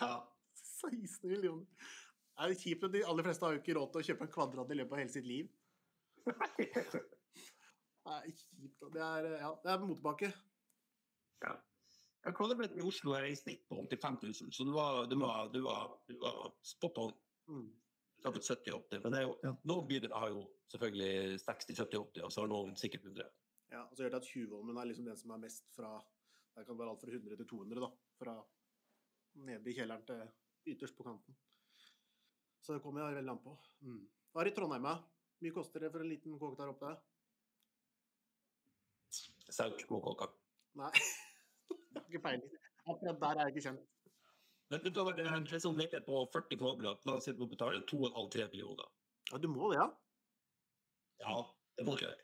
[0.00, 0.14] Ja.
[0.54, 1.66] 16 millioner.
[2.32, 4.32] Det er kjipt, men de aller fleste har jo ikke råd til å kjøpe en
[4.36, 5.46] kvadrat i løpet av hele sitt liv.
[8.02, 8.88] Det er kjipt.
[8.94, 10.32] Det er, ja, det er motbakke.
[11.46, 11.58] ja.
[12.22, 15.48] Ja, Kvadratmeter i Oslo er i snitt på 85 000, så du var, du var,
[15.50, 17.14] du var, du var spot on.
[17.50, 17.64] Mm.
[18.22, 19.00] Har fått 70-80.
[19.02, 23.08] Men det er jo, noen byer har jo selvfølgelig 60-70-80, og så har noen sikkert
[23.08, 23.26] 100.
[23.74, 25.96] Ja, og så gjør det at Tjuvholmen er liksom den som er mest fra
[26.54, 27.90] Der kan det være alt fra 100 til 200, da.
[28.20, 28.36] Fra
[29.48, 31.34] nede i kjelleren til ytterst på kanten.
[32.62, 33.56] Så det kommer jeg veldig an på.
[33.82, 34.02] Mm.
[34.30, 34.94] Hva er i Trondheim, da?
[35.42, 36.92] Mye koster det for en liten kåk der oppe?
[39.50, 40.28] Sauk og kåka.
[40.80, 40.92] Nei.
[42.06, 42.60] ikke peiling.
[42.86, 43.88] Akkurat der er jeg ikke kjent.
[44.72, 47.06] Men det var en leilighet på 40 kvadrat.
[47.06, 48.88] La oss si du betaler 2,5-3 millioner.
[49.30, 49.88] Ja, du må det, ja.
[51.22, 51.42] Ja,
[51.76, 52.20] det må du gjøre.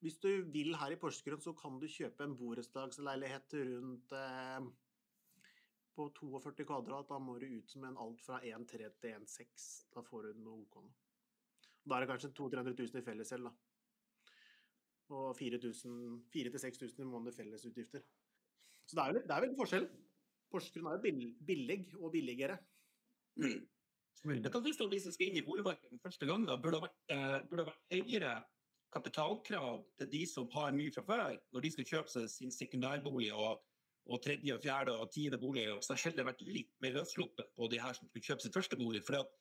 [0.00, 4.68] Hvis du vil her i Porsgrunn, så kan du kjøpe en borettslagsleilighet rundt eh,
[5.98, 7.10] på 42 kvadrat.
[7.10, 9.66] Da må du ut som en alt fra 1,3 til 1,6.
[9.92, 10.78] Da får du noe OK.
[11.84, 13.69] Da er det kanskje 200 000 i fellesgjeld, da.
[15.10, 18.04] Og 4000-6000 i måneden i fellesutgifter.
[18.86, 19.88] Så det er jo det er veldig forskjell.
[20.50, 22.58] Porsgrunn er jo billig og billigere.
[23.38, 23.60] Mm.
[24.44, 26.46] Det kan forstå de som skal inn i boligmarkedet første gang.
[26.48, 28.32] Da burde det vært, eh, burde vært høyere
[28.92, 33.30] kapitalkrav til de som har mye fra før, når de skal kjøpe seg sin sekundærbolig
[33.32, 33.62] og,
[34.10, 35.68] og tredje, og fjerde og tiende bolig.
[35.72, 38.56] Og så har heller vært litt mer løssluppet på de her som skal kjøpe sin
[38.56, 39.02] første bolig.
[39.06, 39.32] For at,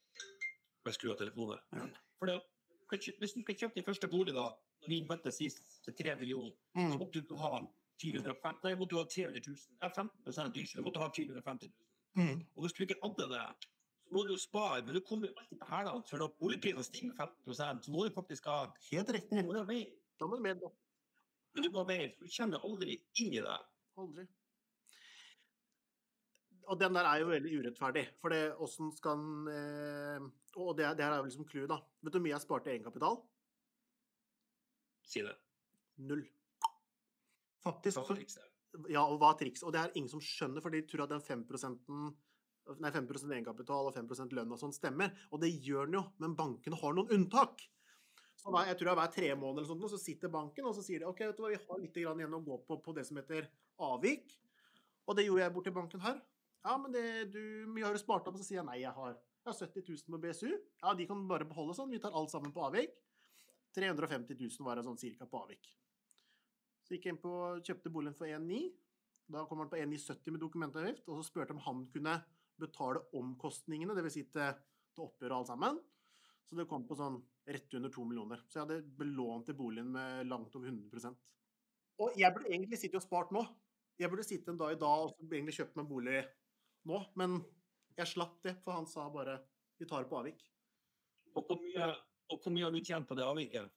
[0.87, 1.97] jeg skrur av telefonen.
[2.21, 2.47] For at,
[2.89, 4.47] hvis du skal kjøpe din første bolig, da,
[4.81, 7.59] når vi møttes sist til 3 millioner, så måtte du ha
[8.01, 9.55] 450, nei, måtte du ha 300 000.
[9.79, 10.77] Det er 15 dyrere.
[10.79, 11.69] Du måtte ha 450
[12.17, 12.43] 000.
[12.55, 13.43] Og hvis du ikke hadde det,
[14.05, 14.81] så må du jo spare.
[14.85, 16.03] Men du kommer jo alltid på hælene.
[16.09, 18.57] For når boligprisene stiger med 15 så må du faktisk ha
[18.91, 19.29] Helt rett.
[19.29, 19.85] du må ha mer.
[20.19, 20.71] Da må du med, da.
[21.53, 23.59] Men du må ha mer, du kommer aldri inn i det.
[23.97, 24.25] Aldri.
[26.69, 28.03] Og den der er jo veldig urettferdig.
[28.21, 30.27] For det åssen skal en eh,
[30.59, 31.79] Og det, det her er jo liksom clouet, da.
[32.03, 33.19] Vet du hvor mye jeg sparte i egenkapital?
[35.09, 35.35] Si det.
[36.09, 36.23] Null.
[37.65, 37.99] Faktisk.
[37.99, 38.45] Hva Så, trikset?
[38.91, 39.63] ja, og hva er triks?
[39.65, 42.17] Og det er ingen som skjønner, for de tror at den 5%
[42.77, 45.09] Nei, 5% egenkapital og 5% lønn og sånn stemmer.
[45.33, 47.63] Og det gjør den jo, men bankene har noen unntak.
[48.37, 50.75] Så hver, jeg tror det er hver tre måneder eller sånt, så sitter banken og
[50.77, 52.77] så sier de, ok, vet du hva, vi har litt grann igjen å gå på
[52.85, 53.49] på det som heter
[53.89, 54.35] avvik.
[55.09, 56.21] Og det gjorde jeg bort til banken her.
[56.61, 57.41] Ja, men det, du,
[57.73, 58.37] mye har du spart opp?
[58.37, 60.49] Og så sier jeg nei, jeg har, har 70 000 på BSU.
[60.81, 61.91] Ja, de kan bare beholde sånn.
[61.93, 62.91] Vi tar alt sammen på avvik.
[63.77, 65.69] 350 000 var det sånn cirka på avvik.
[66.83, 67.33] Så gikk jeg inn på,
[67.65, 68.63] kjøpte boligen for 1,9.
[69.29, 72.15] Da kom han på 1,970 med dokumentavgift, og så spurte om han kunne
[72.59, 74.15] betale omkostningene, dvs.
[74.15, 74.57] Si til,
[74.95, 75.79] til oppgjør og alt sammen.
[76.49, 77.19] Så det kom på sånn
[77.53, 78.41] rett under to millioner.
[78.49, 81.13] Så jeg hadde belånt til boligen med langt over 100%
[82.01, 83.43] Og jeg burde egentlig sitte og spart nå.
[84.01, 86.19] Jeg burde sitte en dag i dag og egentlig kjøpt meg bolig
[86.89, 87.41] nå, men
[88.03, 89.39] jeg slapp det, for han sa bare
[89.79, 90.41] vi tar det på avvik.
[91.37, 91.89] Og hvor mye,
[92.33, 93.69] og hvor mye har du tjent på det avviket?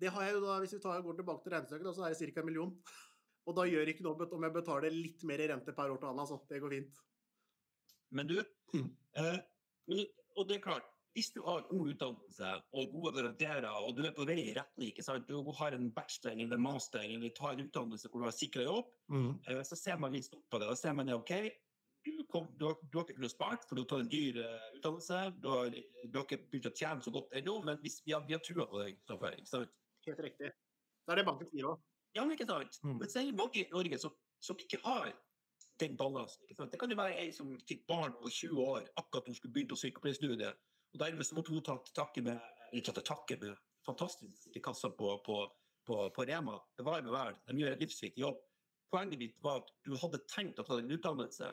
[0.00, 2.32] Det har jeg jo da, hvis vi tar, går tilbake til regnestykket, så er det
[2.34, 2.40] ca.
[2.40, 2.70] en million.
[3.48, 5.98] Og da gjør det ikke noe om jeg betaler litt mer i rente per år
[6.00, 6.38] til han, altså.
[6.48, 7.02] Det går fint.
[8.10, 8.40] Men du,
[8.72, 8.88] Mm.
[9.18, 9.38] eh,
[10.38, 14.12] og det er klart, hvis du har god utdannelse og gode karakterer, og du er
[14.14, 15.26] på vei i retning, ikke sant?
[15.26, 18.86] du har en bachelor eller master eller tar en utdannelse hvor du har sikra jobb,
[19.10, 19.40] Mm.
[19.48, 20.68] eh, så ser man litt stort på det.
[20.68, 21.50] Da ser man det, OK,
[22.18, 24.66] du, kom, du, har, du har ikke kunnet spart, for du tar en dyr uh,
[24.78, 25.20] utdannelse.
[25.42, 28.24] Du har, du har ikke begynt å tjene så godt ennå, men hvis vi har,
[28.28, 28.98] vi har trua på deg.
[29.38, 29.78] Ikke sant?
[30.06, 30.50] Helt riktig.
[30.50, 31.82] Det er det banken sier òg.
[32.16, 32.78] Ja, ikke sant?
[32.82, 32.96] Mm.
[33.00, 35.12] Men så er det mange i Norge som, som ikke har
[35.80, 36.44] den balansen.
[36.48, 36.72] Ikke sant?
[36.72, 39.72] Det kan jo være ei som fikk barn på 20 år, akkurat hun skulle begynne
[39.72, 40.60] på sykepleierstudiet.
[40.90, 42.38] Og dermed så måtte hun ta til takke med
[43.06, 45.36] takke med fantastiske kasser på, på,
[45.86, 46.58] på, på Rema.
[46.78, 47.38] Bevare meg vel.
[47.48, 48.40] De gjør en livsviktig jobb.
[48.90, 51.50] Poenget mitt var at du hadde tenkt å ta en utdannelse,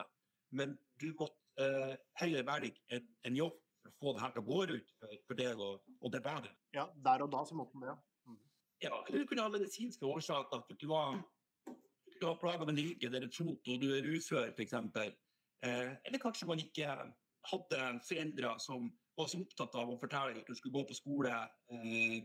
[0.50, 4.42] men du måtte eh, heller velge en, en jobb for å få det her til
[4.42, 6.52] å gå rundt for, for deg og, og det bedre.
[6.76, 7.98] Ja, der og da så måtte man det, ja.
[8.28, 8.38] Mm.
[8.84, 10.62] Ja, eller du kunne ha medisinske årsaker.
[10.62, 11.18] At du var
[12.20, 14.74] du har plager med ryggen eller fot, og du er ufør, f.eks.
[14.74, 16.86] Eh, eller kanskje man ikke
[17.50, 21.32] hadde foreldre som var så opptatt av å fortelle at du skulle gå på skole
[21.34, 22.18] eh,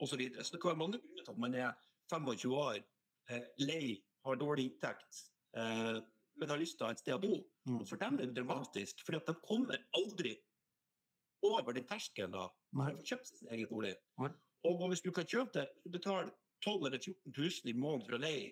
[0.00, 0.12] osv.
[0.12, 0.44] Så, videre.
[0.44, 2.80] så det kan være mange grunner til at man er 25 år,
[3.30, 3.84] eh, lei,
[4.26, 5.22] har dårlig inntekt,
[5.56, 5.98] eh,
[6.40, 7.36] men har lyst til å ha et sted å bo.
[7.68, 7.82] Mm.
[7.88, 10.34] For dem er det dramatisk, for de kommer aldri
[11.46, 12.48] over den terskelen da.
[12.76, 12.92] Nei.
[12.94, 13.94] å kjøpe sin egen bolig.
[14.20, 14.30] Nei.
[14.68, 16.28] Og hvis du kan kjøpe det, du betaler
[16.64, 18.50] 12 eller 14 000 i måneden for å leie,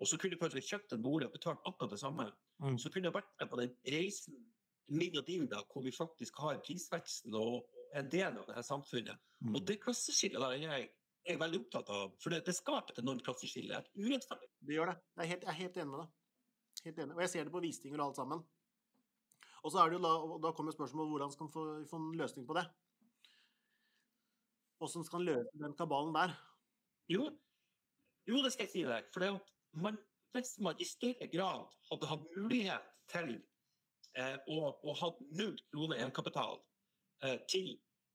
[0.00, 2.74] og så kunne du faktisk kjøpt en bolig og betalt akkurat det samme, Mm.
[2.76, 4.34] så kunne du vært med på den reisen
[5.48, 7.64] da, hvor vi faktisk har prisveksten og
[7.96, 9.16] en del av det her samfunnet.
[9.40, 9.54] Mm.
[9.54, 10.90] Og det klasseskillet der er jeg,
[11.24, 13.78] er veldig opptatt av, for det, det skaper et enormt klasseskille.
[13.78, 14.48] Et urettferdig.
[14.60, 14.96] Det gjør det.
[15.16, 16.12] Jeg er helt, jeg er helt enig med deg.
[16.86, 17.14] Helt enig.
[17.16, 18.42] Og jeg ser det på visninger og alt sammen.
[19.60, 20.12] Og så er det jo da,
[20.46, 22.64] da kommer spørsmålet hvordan skal man få, få en løsning på det?
[24.80, 26.32] Hvordan skal man løse den kabalen der?
[27.12, 27.26] Jo,
[28.30, 29.08] jo, det skal jeg si deg.
[29.12, 29.52] For det at
[29.84, 29.98] man,
[30.32, 33.32] hvis man i større grad hadde hatt mulighet til
[34.16, 36.60] eh, å, å ha null kroner egenkapital
[37.26, 37.74] eh, til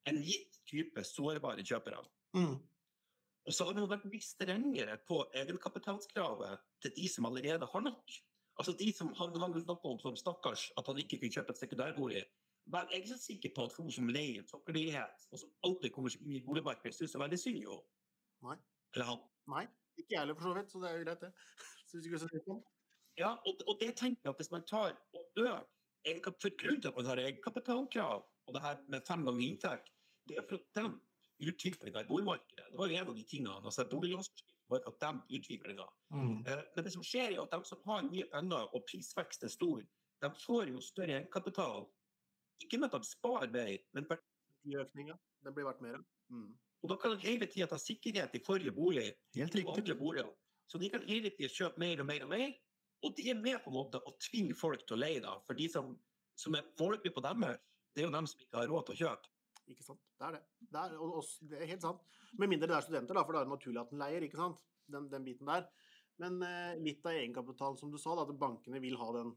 [0.09, 2.03] en gitt type sårbare kjøpere,
[2.35, 2.57] Mm.
[3.47, 8.15] og så hadde man vært mye strengere på egenkapitalskravet til de som allerede har nok.
[8.59, 11.61] Altså de som han, han snakket om som stakkars, at han ikke kunne kjøpe et
[11.61, 12.23] sekundærbolig.
[12.73, 15.51] Vel, jeg er ikke så sikker på at hun som leier en sokkerlighet, og som
[15.67, 17.75] aldri kommer seg inn i boligmarkedet, syns det er veldig synd jo.
[18.47, 18.55] Nei.
[18.95, 19.19] Eller han.
[19.53, 19.65] Nei,
[19.99, 21.31] ikke jeg heller for så vidt, så det er jo greit det.
[21.91, 22.57] Syns ikke så synd på.
[23.19, 26.89] Ja, og, og det tenker jeg at hvis man tar og øker for grunnen til
[26.89, 29.93] at man har egenkapitalkrav, og det her med fem ganger inntekt,
[30.29, 31.05] det er for å dempe
[31.45, 33.55] utviklinga i boligmarkedet Det var jo en av de tingene.
[33.61, 35.85] altså Boliglånsforskriften var at de utviklinga.
[36.13, 36.45] Mm.
[36.47, 39.53] Eh, Men det som skjer, er at de som har mye penger og prisvekst er
[39.53, 39.81] stor,
[40.21, 41.85] de får jo større egenkapital.
[42.63, 44.23] Ikke med at de sparer mer, men per-
[44.65, 45.13] I økninga.
[45.43, 45.99] Det blir verdt mer.
[46.31, 46.57] Mm.
[46.83, 50.29] og da kan de hele tida ta sikkerhet i forrige bolig Helt og andre boliger.
[50.67, 52.53] Så de kan hele tida kjøpe mer og mer og mer.
[53.03, 55.35] Og de er med på en måte å tvinge folk til å leie, da.
[55.45, 55.91] For de som,
[56.37, 56.63] som er
[57.21, 57.59] dem deres,
[57.95, 59.29] det er jo dem som ikke har råd til å kjøpe.
[59.71, 60.01] Ikke sant?
[60.19, 60.43] Det er det.
[60.61, 62.03] Det er, og, og, det er helt sant.
[62.37, 64.39] Med mindre det er studenter, da, for da er det naturlig at den leier, ikke
[64.39, 64.61] sant?
[64.91, 65.65] Den, den biten der.
[66.21, 69.33] Men eh, litt av egenkapitalen, som du sa, da, at bankene vil ha den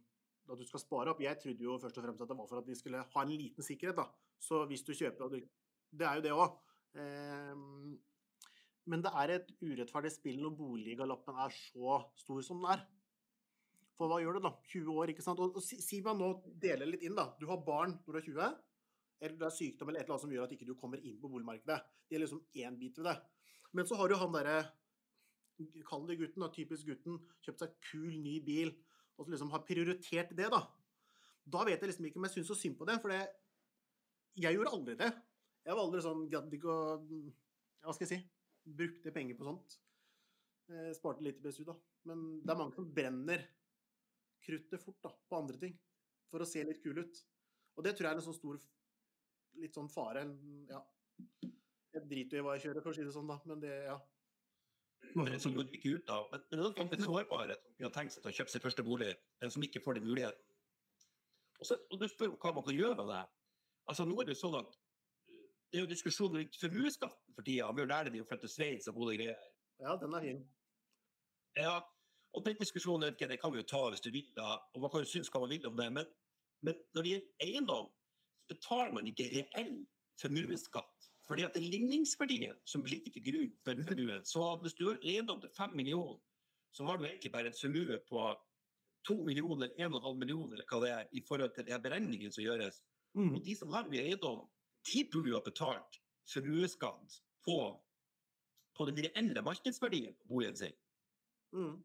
[0.48, 1.22] at du skal spare opp.
[1.22, 3.32] Jeg trodde jo først og fremst at det var for at de skulle ha en
[3.32, 4.06] liten sikkerhet, da.
[4.40, 5.34] Så hvis du kjøper
[5.90, 6.58] Det er jo det òg.
[8.88, 12.86] men det er et urettferdig spill når boliggaloppen er så stor som den er.
[13.98, 14.54] For hva gjør du da?
[14.70, 15.40] 20 år, ikke sant?
[15.40, 16.30] Og, og si, si meg nå,
[16.62, 17.34] dele litt inn, da.
[17.40, 18.42] Du har barn når du er 20
[19.20, 21.18] eller det er sykdom eller et eller annet som gjør at ikke du kommer inn
[21.20, 21.78] på boligmarkedet.
[22.06, 23.16] Det er liksom én bit ved det.
[23.74, 24.58] Men så har du han derre
[25.88, 26.48] Kall det gutten, da.
[26.54, 27.16] Typisk gutten.
[27.42, 28.68] Kjøpt seg kul, ny bil.
[29.18, 30.60] Og så liksom har prioritert det, da.
[31.50, 32.94] Da vet jeg liksom ikke om jeg syns så synd på det.
[33.02, 33.24] For det,
[34.38, 35.08] jeg gjorde aldri det.
[35.66, 36.96] Jeg var aldri sånn gadd ikke å
[37.82, 38.20] Hva skal jeg si?
[38.78, 39.78] Brukte penger på sånt.
[40.70, 41.74] Jeg sparte litt i BSU, da.
[42.06, 43.42] Men det er mange som brenner
[44.44, 45.74] kruttet fort da, på andre ting.
[46.30, 47.22] For å se litt kul ut.
[47.78, 48.58] Og det tror jeg er en sånn stor
[49.62, 50.24] litt sånn fare.
[50.70, 50.82] Ja.
[51.94, 53.38] Jeg driter jo i hva jeg kjører, for å si det sånn, da.
[53.48, 53.96] Men det, ja.
[55.14, 56.28] Men som går ikke ut av.
[56.32, 58.84] Men men det er faktisk sårbare som har tenkt seg til å kjøpe sin første
[58.86, 60.44] bolig, men som ikke får den muligheten.
[61.58, 63.22] Og, så, og du spør hva man kan gjøre med det.
[63.90, 64.76] Altså, nå er det jo sånn at
[65.68, 67.68] det er jo diskusjon rundt formuesskatten for tida.
[67.76, 69.48] Vi lærer de å flytte til Sveits og gode greier.
[69.82, 70.44] ja, den er fin.
[71.58, 71.74] Ja,
[72.36, 75.02] og den diskusjonen det kan vi jo ta hvis du vil, da, og man kan
[75.02, 76.10] jo synes hva man vil om det, men,
[76.62, 77.88] men når det gjelder eiendom,
[78.48, 79.74] betaler man ikke reell
[80.20, 81.08] formuesskatt.
[81.28, 84.24] Fordi at det er ligningsverdien som ligger til grunn for formuen.
[84.24, 86.20] Så hvis du har eiendom til fem millioner,
[86.72, 88.22] så har du egentlig bare en formue på
[89.08, 91.80] to millioner, en og en halv million, eller hva det er, i forhold til de
[91.84, 92.80] beregningene som gjøres.
[93.14, 93.34] Mm.
[93.34, 94.42] Og de som har mye eiendom,
[94.88, 96.00] de burde jo ha betalt
[96.32, 97.58] formuesskatt på,
[98.76, 100.76] på den reelle markedsverdien på boligen sin.
[101.56, 101.78] Mm.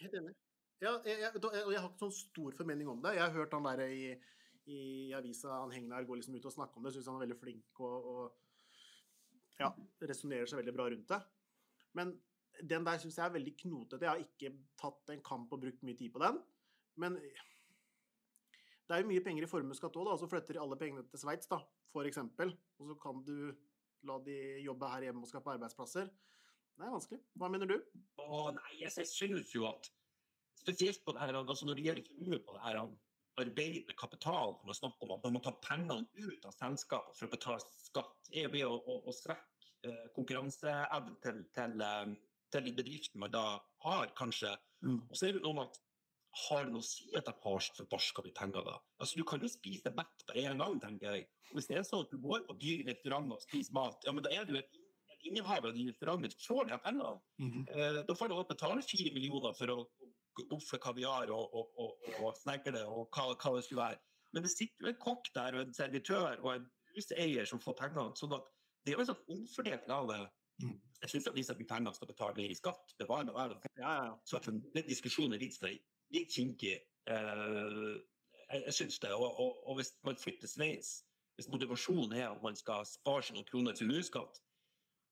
[0.00, 0.34] Helt enig.
[0.80, 3.16] Ja, jeg, jeg, jeg, jeg har ikke sånn stor formening om det.
[3.18, 4.14] Jeg har hørt han der i,
[4.70, 5.52] i avisa.
[5.62, 6.94] Han Hegnar går liksom ut og snakker om det.
[6.94, 9.70] Syns han er veldig flink og, og ja,
[10.08, 11.20] resonnerer seg veldig bra rundt det.
[11.98, 12.14] Men
[12.60, 14.06] den der syns jeg er veldig knotete.
[14.06, 16.40] Jeg har ikke tatt en kamp og brukt mye tid på den.
[17.00, 17.16] Men
[18.90, 20.16] det er jo mye penger i formuesskatt òg, da.
[20.18, 21.60] Så flytter de alle pengene til Sveits, da,
[22.04, 22.52] eksempel.
[22.80, 23.52] Og så kan du
[24.08, 26.10] la de jobbe her hjemme og skape arbeidsplasser.
[26.80, 27.20] Det er vanskelig.
[27.36, 27.76] Hva mener du?
[28.24, 29.90] Å, nei, jeg, synes jo at
[30.60, 32.80] spesielt på det her, altså når det gjelder på det her
[33.44, 37.28] arbeidende kapital, når man snakker om at man må ta pengene ut av selskapet for
[37.28, 42.16] å betale skatt, er ved å, å, svekke eh, konkurranseevnen til, til, eh,
[42.54, 43.44] til de bedriftene man da
[43.86, 44.52] har, kanskje.
[44.86, 45.00] Mm.
[45.06, 45.80] Og så er det noe med at
[46.46, 48.76] har det noe å si at jeg har forbarska de penger, da?
[49.02, 51.26] Altså, du kan jo spise mett på en gang, tenker jeg.
[51.50, 54.22] Hvis det er sånn at du går på dyre restauranter og spiser mat, ja, men
[54.22, 54.78] da er du et
[55.26, 57.18] innehaver av de restaurantene, får de penger.
[57.42, 57.64] Mhm.
[57.74, 59.78] Eh, da får du betale fire millioner for å
[60.56, 64.00] ofre kaviar og, og, og, og snegle og hva, hva det skulle være.
[64.34, 67.78] Men det sitter jo en kokk der og en servitør og en huseier som får
[67.80, 68.14] pengene.
[68.18, 68.46] sånn at
[68.84, 70.20] det er jo en sånn omfordeling av det.
[70.62, 70.76] Mm.
[71.02, 72.94] Jeg syns at de som har pengene, skal betale mer i skatt.
[73.00, 73.72] Bevare meg det.
[73.80, 74.14] Ja, ja.
[74.28, 75.80] Så at den diskusjonen er litt, sånn-
[76.14, 76.76] litt kinkig.
[77.10, 77.90] Eh,
[78.50, 79.12] jeg jeg syns det.
[79.16, 81.00] Og, og, og hvis man flytter sveis,
[81.38, 84.40] hvis motivasjonen er at man skal spare seg noen kroner til nullskatt,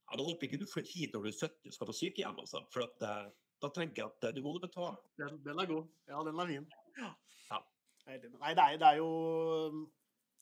[0.08, 1.96] ja, da håper jeg ikke du flytter hit når du er 70 og skal på
[2.00, 2.40] sykehjem.
[2.44, 3.30] Altså, for at, eh,
[3.62, 4.96] da tenker jeg at eh, du må betale.
[5.18, 5.86] Den, den er god.
[6.10, 6.66] Ja, den er fin.
[6.98, 7.10] Ja.
[7.50, 7.60] Ja.
[8.08, 9.08] Nei, det er, det er jo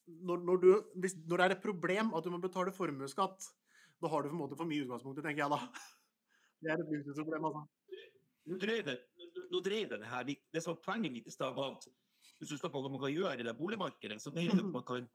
[0.06, 0.68] når, når, du,
[1.02, 3.48] hvis, når det er et problem at du må betale formuesskatt,
[4.02, 5.60] da har du på en måte for mye utgangspunkt, tenker jeg da.
[6.64, 7.66] Det er et luksusproblem, altså.
[8.46, 8.94] Nå dreier det,
[9.52, 11.84] nå- dreier det her litt- Det som er poenget mitt i stad, var at
[12.38, 14.70] hvis du snakker om hva man kan gjøre i det boligmarkedet, så mener jeg at
[14.72, 15.08] man kan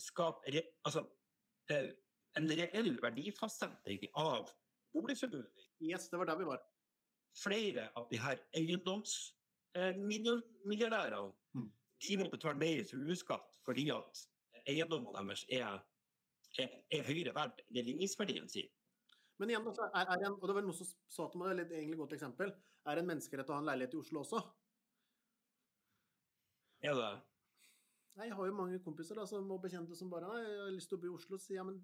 [0.00, 1.04] skape re, altså,
[1.74, 1.90] eh,
[2.40, 4.50] en reell verdifastsetting av
[4.96, 5.68] boligforbudet.
[5.86, 6.64] Yes, det var der vi var.
[7.38, 11.70] Flere av de her eiendomsmilliardærene Mm.
[12.02, 14.28] de må betale mer formuesskatt fordi at
[14.66, 15.78] eiendommen deres er,
[16.58, 18.68] er, er høyere verdt enn ligningsverdien sin.
[19.38, 21.76] Men igjen, altså, er, er en, og det var noen som sa til meg, det
[21.78, 22.48] er et godt eksempel,
[22.88, 24.38] er en menneskerett å ha en leilighet i Oslo også?
[26.82, 27.22] Er det
[28.18, 30.74] Nei, jeg har jo mange kompiser da, som, må bekjente som bare Nei, jeg har
[30.74, 31.38] lyst til å bo i Oslo.
[31.38, 31.78] Så sier jeg, men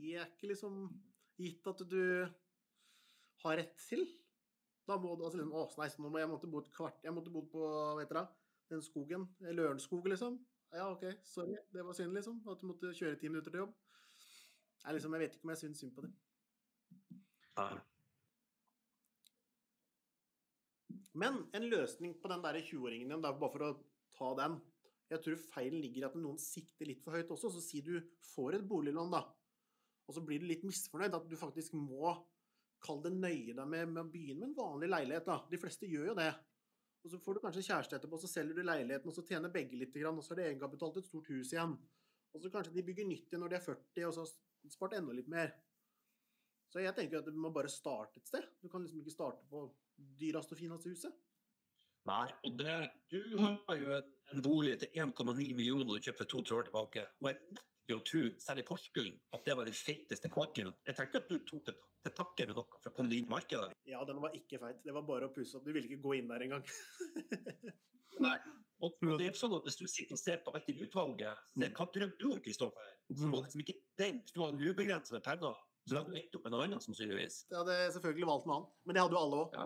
[0.00, 0.72] det er ikke liksom
[1.36, 2.24] gitt at du
[3.44, 4.00] har rett til.
[4.88, 7.14] Da må du altså liksom Å, nei, nå må jeg måtte bo et kvart Jeg
[7.16, 7.68] måtte bo på,
[8.00, 8.26] vet dere,
[8.72, 9.26] den skogen.
[9.40, 10.36] Lørenskog, liksom.
[10.74, 11.56] Ja, OK, sorry.
[11.72, 12.42] Det var synd, liksom.
[12.50, 13.74] At du måtte kjøre ti minutter til jobb.
[14.84, 16.12] Jeg, liksom, jeg vet ikke om jeg syns synd på det.
[17.60, 17.74] Nei.
[21.14, 23.74] Men en løsning på den der 20-åringen din, bare for å
[24.18, 24.58] ta den
[25.12, 27.52] Jeg tror feilen ligger i at noen sikter litt for høyt også.
[27.54, 27.94] Så si du
[28.34, 29.20] får et boliglån, da,
[30.08, 31.14] og så blir du litt misfornøyd.
[31.14, 32.16] At du faktisk må
[32.84, 35.26] kalle det nøye deg med, med å begynne med en vanlig leilighet.
[35.28, 35.38] da.
[35.50, 36.30] De fleste gjør jo det.
[37.04, 39.76] Og så får du kanskje kjæreste etterpå, så selger du leiligheten, og så tjener begge
[39.76, 41.74] litt, og så er det egenkapital til et stort hus igjen.
[42.34, 44.96] Og så kanskje de bygger nytt igjen når de er 40, og så har spart
[44.98, 45.52] enda litt mer.
[46.72, 48.48] Så jeg tenker at du må bare starte et sted.
[48.64, 49.66] Du kan liksom ikke starte på
[50.18, 51.20] dyreste og fineste huset.
[52.08, 52.72] Nei, og det,
[53.12, 57.04] du har jo en, bolig til 1,9 millioner du kjøper to år tilbake.
[57.22, 60.72] Og jeg nekter å tro, særlig Porsgrunn, at det var den feiteste kvarken.
[60.86, 63.28] Jeg tenker at du tok det til takke med noe for å komme deg inn
[63.28, 63.72] i markedet.
[63.88, 64.80] Ja, den var ikke feit.
[64.84, 65.64] Det var bare å pusse opp.
[65.64, 66.64] Du ville ikke gå inn der engang.
[68.24, 68.38] Nei.
[68.84, 71.70] Og det er sånn at hvis du sitter og ser på alt i utvalget, se
[71.76, 72.90] hva drømmer du om, Kristoffer?
[73.08, 76.44] Så må liksom ikke den, du har ubegrensede penger, så da hadde du endt opp
[76.44, 77.38] med noe annet, sannsynligvis.
[77.48, 79.56] Jeg hadde selvfølgelig valgt noe annet, men det hadde jo alle òg.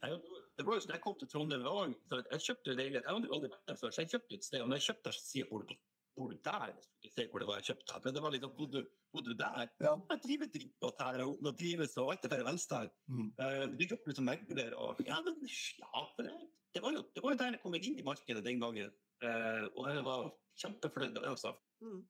[0.00, 0.20] Jeg,
[0.56, 3.02] det var jo sånn, jeg kom til Trondheim jeg kjøpte leilighet.
[3.02, 4.62] Jeg hadde jo aldri vært der før, så jeg kjøpte et sted.
[4.62, 5.80] Og når jeg kjøpte der, så sier jeg,
[6.20, 6.70] bor du, der?
[6.70, 8.94] Jeg skulle ikke se hvor det var jeg kjøpte, men det var liksom, Bodde, du,
[9.14, 9.66] bodde du der?
[9.86, 9.92] Ja.
[10.12, 12.94] Jeg driver dritgodt her, og nå trives, og alt er bare velstand.
[13.08, 13.28] Mm.
[13.40, 16.36] Uh, du jobber som megler, og ja, men ja, for det,
[16.76, 18.94] det, var jo, det var jo der jeg kom inn i markedet den gangen.
[19.24, 20.30] Uh, og jeg var
[20.62, 21.54] kjempefornøyd med det, også.
[21.84, 22.00] Mm.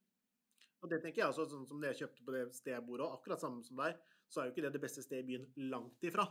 [0.80, 3.02] Og det tenker jeg også, sånn som det jeg kjøpte på det stedet jeg bor
[3.04, 3.98] òg, akkurat samme som deg,
[4.30, 6.24] så er jo ikke det det beste stedet i byen langt ifra.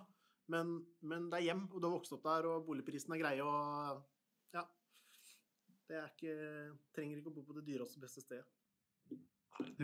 [0.49, 3.45] Men, men det er hjem, og du har vokst opp der, og boligprisen er greie,
[3.45, 3.99] og
[4.55, 4.63] ja.
[5.89, 6.33] Det er ikke
[6.95, 8.45] Trenger ikke å bo på det dyreste og beste stedet.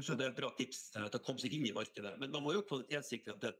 [0.06, 2.14] Så det er et bra tips det til å komme seg inn i markedet.
[2.22, 3.52] Men man må jo kvalitetssikre at det,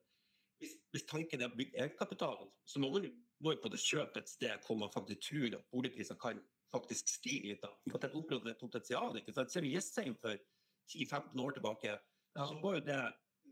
[0.62, 3.12] hvis, hvis tanken er å bygge egenkapital, så må man jo
[3.44, 6.40] må jo på det kjøpe et sted hvor man faktisk tror at boligprisene kan
[6.74, 7.62] faktisk stige litt.
[7.64, 7.72] da.
[7.90, 9.18] For at det området et potensial.
[9.20, 9.52] ikke sant?
[9.52, 10.40] Ser du Jessheim for
[10.94, 11.98] 10-15 år tilbake,
[12.36, 13.02] så var jo det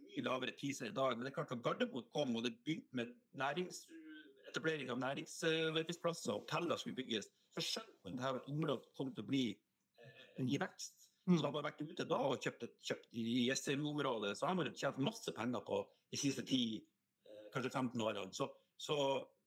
[0.03, 1.15] mye lavere priser i dag.
[1.15, 6.79] Men det er klart at Gardermoen kom, og det begynte med næringsetablering av næringsarbeidsplasser, hoteller
[6.79, 7.29] skulle bygges.
[7.53, 11.09] Dette var et område som kom til å bli eh, i vekst.
[11.27, 11.37] Mm.
[11.37, 14.71] Så har man vært ute da og kjøpt, et, kjøpt i Jessheim-området, så har man
[14.75, 16.81] tjent masse penger på de siste 10,
[17.29, 18.33] eh, kanskje 15 årene.
[18.35, 18.97] Så, så,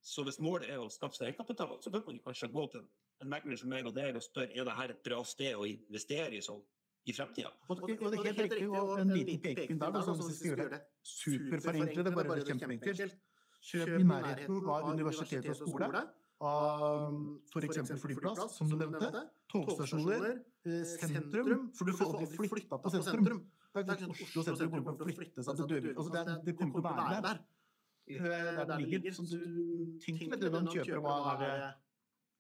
[0.07, 2.85] Så hvis målet er å skaffe seg egenkapital, så bør man kanskje gå til
[3.25, 6.37] en megler som meg og deg og spørre er dette et bra sted å investere
[6.37, 6.61] i sånn
[7.07, 7.51] i fremtida.
[7.67, 10.53] Og, og det er helt riktig, og en liten pekepinn der, sånn hvis vi skal
[10.53, 10.81] gjøre det
[11.11, 13.19] superforenkle det, bare det kjempeenkelt.
[13.67, 16.03] Kjøp i nærheten av universitet og skole,
[16.45, 17.13] av
[17.49, 17.93] f.eks.
[18.01, 19.23] flyplass, som du nevnte,
[19.53, 23.45] togstasjoner, eh, sentrum, for du får aldri flytta på sentrum.
[23.77, 25.97] Det er ikke Oslo sentrum kommer til å flytte seg til Døvik.
[25.97, 27.43] Altså, det, det kommer til å være der.
[28.07, 29.13] Der det ligger.
[29.13, 31.51] Så du tenker med det når du kjøper, hva er det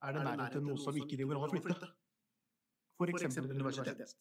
[0.07, 1.90] Er det nærhet til noe som ikke driver an å flytte?
[3.07, 4.16] Eksempel et universitet.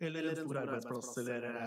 [0.00, 1.58] Eller en stor arbeidsplass, eller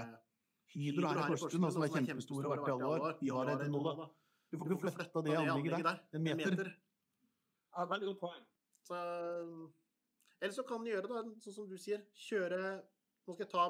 [0.73, 3.19] Hydro her i Porsgrunn, som er kjempestore og har vært i alle år.
[3.21, 4.07] Vi har det nå, da.
[4.47, 6.01] Du får ikke flytta det anlegget der.
[6.17, 6.73] En meter.
[7.77, 8.45] Ja, veldig godt poeng.
[8.87, 8.99] Så,
[10.41, 12.01] eller så kan du gjøre det, sånn som du sier.
[12.27, 12.61] Kjøre
[13.27, 13.63] Nå skal jeg ta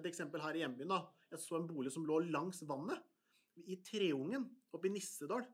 [0.00, 0.90] et eksempel her i hjembyen.
[0.90, 0.98] da.
[1.30, 2.98] Jeg så en bolig som lå langs vannet,
[3.70, 4.44] i Treungen,
[4.74, 5.44] oppe i Nissedal.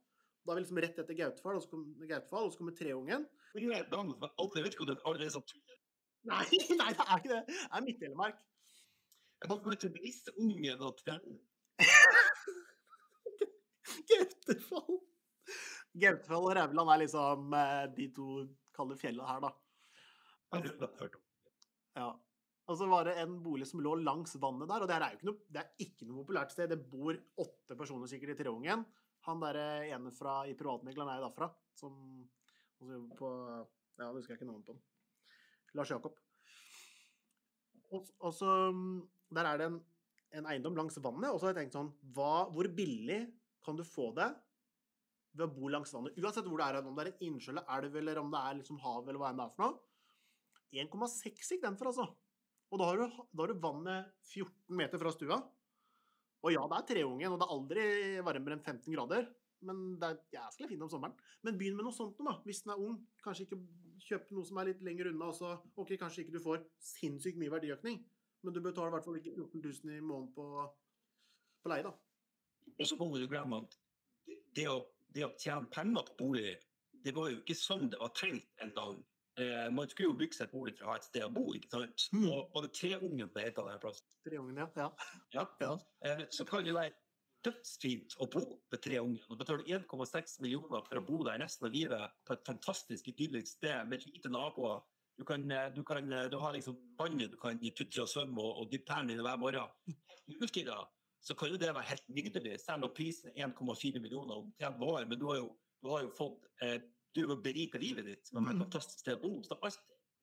[0.46, 3.26] Da er vi liksom rett etter Gautfall, og så kommer Gautfall, og så kommer Treungen.
[3.52, 5.44] Jeg vet ikke om det allerede er sånn
[6.26, 6.46] Nei,
[6.80, 7.42] nei, det er ikke det.
[7.46, 8.38] Det er Midt-Telemark.
[9.42, 11.36] Jeg bare går til Nisseungen og Trønd.
[14.10, 14.96] Gautefall.
[15.96, 18.28] Gautefall og Rauland er liksom eh, de to
[18.76, 19.52] kalde fjellene her, da.
[20.54, 21.18] Om.
[21.96, 22.10] Ja.
[22.66, 25.18] Og så var det en bolig som lå langs vannet der, og det er jo
[25.18, 26.70] ikke noe, det er ikke noe populært sted.
[26.72, 28.84] Det bor åtte personer sikkert i Treungen.
[29.26, 31.96] Han derre ene fra, i privatmegleren er jo derfra, som
[33.16, 33.32] på
[33.96, 34.82] Ja, det husker jeg ikke navnet på han.
[35.78, 36.18] Lars Jakob.
[37.94, 38.50] Og, og så
[39.32, 39.78] Der er det en,
[40.36, 43.22] en eiendom langs vannet, og så har jeg tenkt sånn hva, Hvor billig
[43.64, 44.28] kan du få det
[45.36, 46.16] ved å bo langs vannet?
[46.20, 48.58] Uansett hvor det er, om det er en innsjø eller elv, eller om det er
[48.60, 49.82] liksom hav, eller hva enn det er for noe.
[50.76, 52.08] 1,6 gikk den for, altså.
[52.72, 55.40] Og da har, du, da har du vannet 14 meter fra stua.
[56.44, 57.84] Og ja, det er treungen, og det er aldri
[58.26, 59.28] varmere enn 15 grader.
[59.66, 61.14] Men det er jæsklig fint om sommeren.
[61.46, 62.36] Men begynn med noe sånt nå, da.
[62.46, 62.98] Hvis den er ung.
[63.24, 63.60] Kanskje ikke
[64.06, 65.30] kjøp noe som er litt lenger unna.
[65.30, 68.02] Og så, ok, kanskje ikke du får sinnssykt mye verdiøkning,
[68.44, 70.66] men du betaler i hvert fall ikke 14 000 i måneden på,
[71.62, 71.94] på leie, da.
[72.76, 73.78] Og så må du glemme at
[74.56, 74.80] det å,
[75.16, 76.56] det å tjene penger på bolig,
[77.06, 78.98] det var jo ikke sånn det var tenkt en dag.
[79.40, 81.72] Eh, man skulle jo bygge seg bolig for å ha et sted å bo, ikke
[81.74, 82.06] sant?
[82.16, 82.28] Mm.
[82.32, 84.06] Og, det treungen på et av denne plassen.
[84.24, 84.68] Treungen, ja.
[84.80, 84.88] ja.
[85.36, 85.44] Ja.
[85.60, 85.74] Ja.
[86.08, 86.94] Eh, så kan det være
[87.46, 88.42] dødsfint å bo
[88.72, 92.34] med tre unger Du betaler 1,6 millioner for å bo der resten av livet på
[92.34, 94.80] et fantastisk idyllisk sted med lite naboer.
[95.16, 98.42] Du, kan, eh, du, kan, eh, du har liksom vannet du kan tutre og svømme
[98.42, 99.96] og, og dyppe tærne i hver morgen.
[100.40, 100.80] Utstyra,
[101.26, 104.86] så kan jo det være helt nydelig, selv om prisen er 1,4 millioner om 30
[104.86, 105.06] år.
[105.10, 105.48] Men du har jo,
[105.82, 106.78] du har jo fått eh,
[107.16, 108.60] Du har berika livet ditt med et Mm.
[108.66, 109.42] fantastisk sted å bo.
[109.42, 109.78] Så alt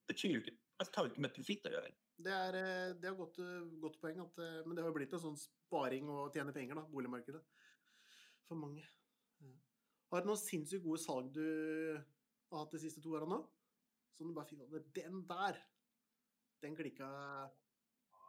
[0.08, 1.91] betyr jo ikke Alt har jo ikke med profitt å gjøre.
[2.24, 4.95] Det er, et det er godt, eh, godt poeng, at, eh, men det har jo
[4.97, 7.41] blitt en sånn sparing å tjene penger, da, boligmarkedet.
[8.47, 8.84] For mange.
[9.41, 9.51] Ja.
[10.12, 11.43] Har du noen sinnssykt gode salg du
[12.51, 13.49] har hatt de siste to årene nå?
[14.18, 15.62] Som du bare finner Den der!
[16.62, 17.51] Den klikka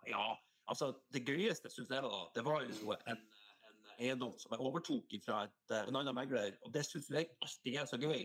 [0.07, 0.37] Ja,
[0.71, 5.15] altså det gøyeste synes jeg da, det var jo en, en eiendom som jeg overtok
[5.25, 8.25] fra et, eh, en annen megler, og det synes jeg alltid er så gøy.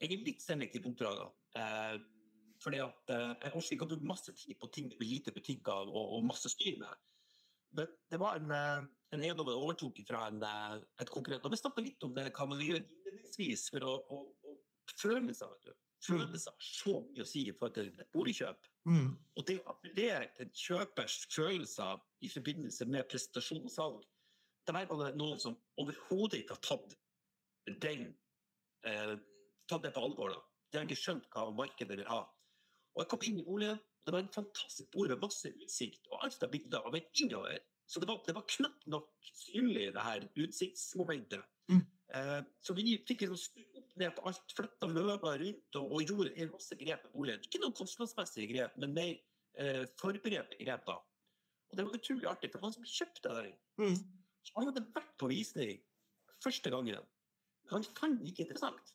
[0.00, 1.30] Jeg er litt selektiv på oppdragene.
[1.60, 1.96] Eh,
[2.64, 5.90] fordi at eh, jeg orker ikke å bruke masse tid på ting med lite butikker
[5.90, 7.04] og, og masse styr med.
[7.74, 11.54] Men det var en, eh, en eiendom jeg overtok fra en, eh, et konkurrent, og
[11.54, 14.20] vi snakket litt om det hva man gjør innledningsvis for å, å,
[14.50, 14.56] å
[15.00, 15.80] føle seg, vet du.
[16.04, 18.66] Føle har så mye å si i forhold til boligkjøp.
[18.90, 19.06] Mm.
[19.36, 24.02] Og det å appellere til kjøpers følelser i forbindelse med prestasjonssalg,
[24.64, 26.94] det er bare noen som overhodet ikke har tatt
[27.84, 28.06] den
[28.84, 29.14] eh,
[29.68, 30.32] tatt det på alvor.
[30.34, 30.40] da.
[30.70, 32.22] De har ikke skjønt hva markedet vil ha.
[32.94, 36.26] Og jeg kom inn i boligen, det var en fantastisk bolig med masse utsikt, og
[36.26, 37.58] alt av bilder av en innover.
[37.88, 41.44] Så det var, det var knapt nok synlig, det her utsiktsmomentet.
[41.72, 41.82] Mm.
[42.14, 46.04] Eh, så vi fikk liksom snudd opp ned på alt, flytta møbler rundt og, og
[46.08, 47.44] gjorde en masse grep med boligen.
[47.46, 49.12] Ikke noen kostnadsmessige grep, men mer
[49.60, 50.86] eh, forberedte grep.
[50.88, 50.98] da.
[51.70, 53.96] Og det var utrolig artig, for han som kjøpte den, Mm.
[54.54, 55.80] han hadde vært på visning
[56.44, 57.00] første gangen.
[57.72, 58.92] Han fant det ikke interessant.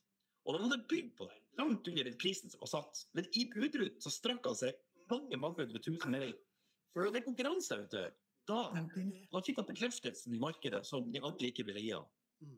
[0.47, 3.01] Og han hadde bygd på den langt under den prisen som var satt.
[3.13, 4.77] Men i budrut så strakk han seg
[5.11, 6.31] mange mange hundre tusen mer.
[6.93, 8.21] For det er konkurranse, vet du.
[8.49, 12.07] Da, da fikk han bekreftelsen i markedet som de andre ikke ville gi ham.
[12.41, 12.55] Mm.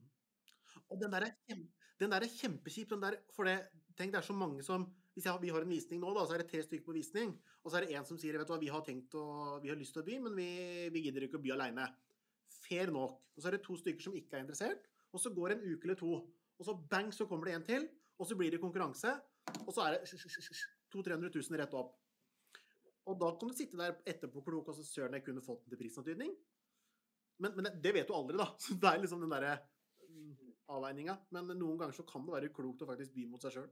[0.91, 1.65] Og den der er, kjem,
[2.01, 2.89] den der er kjempekjip.
[2.93, 3.57] Den der, for det,
[3.97, 6.37] tenk, det er så mange som Hvis jeg, vi har en visning nå, da, så
[6.37, 7.33] er det tre stykker på visning.
[7.65, 9.23] Og så er det en som sier vet du hva, vi har tenkt å,
[9.59, 10.45] vi har lyst til å by, men vi,
[10.93, 11.87] vi gidder ikke å by aleine.
[12.61, 13.17] Fair nok.
[13.35, 14.87] Og så er det to stykker som ikke er interessert.
[15.11, 16.13] Og så går en uke eller to.
[16.55, 17.89] Og så bang, så kommer det en til.
[18.23, 19.11] Og så blir det konkurranse.
[19.65, 21.91] Og så er det 200 000-300 000 rett opp.
[23.09, 25.81] Og da kan du sitte der etterpåklok og så søren, jeg kunne fått den til
[25.81, 26.31] prisantydning.
[27.41, 28.47] Men, men det, det vet du aldri, da.
[28.61, 29.55] Så det er liksom den derre
[30.05, 31.17] mm, avveininga.
[31.35, 33.69] Men noen ganger så kan det være klokt å faktisk by mot seg sjøl.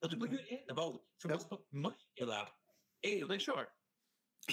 [0.00, 1.00] Ja, du må gjøre egne valg.
[1.20, 1.60] For ja.
[1.86, 2.42] markedet
[3.06, 3.66] er jo deg sjøl.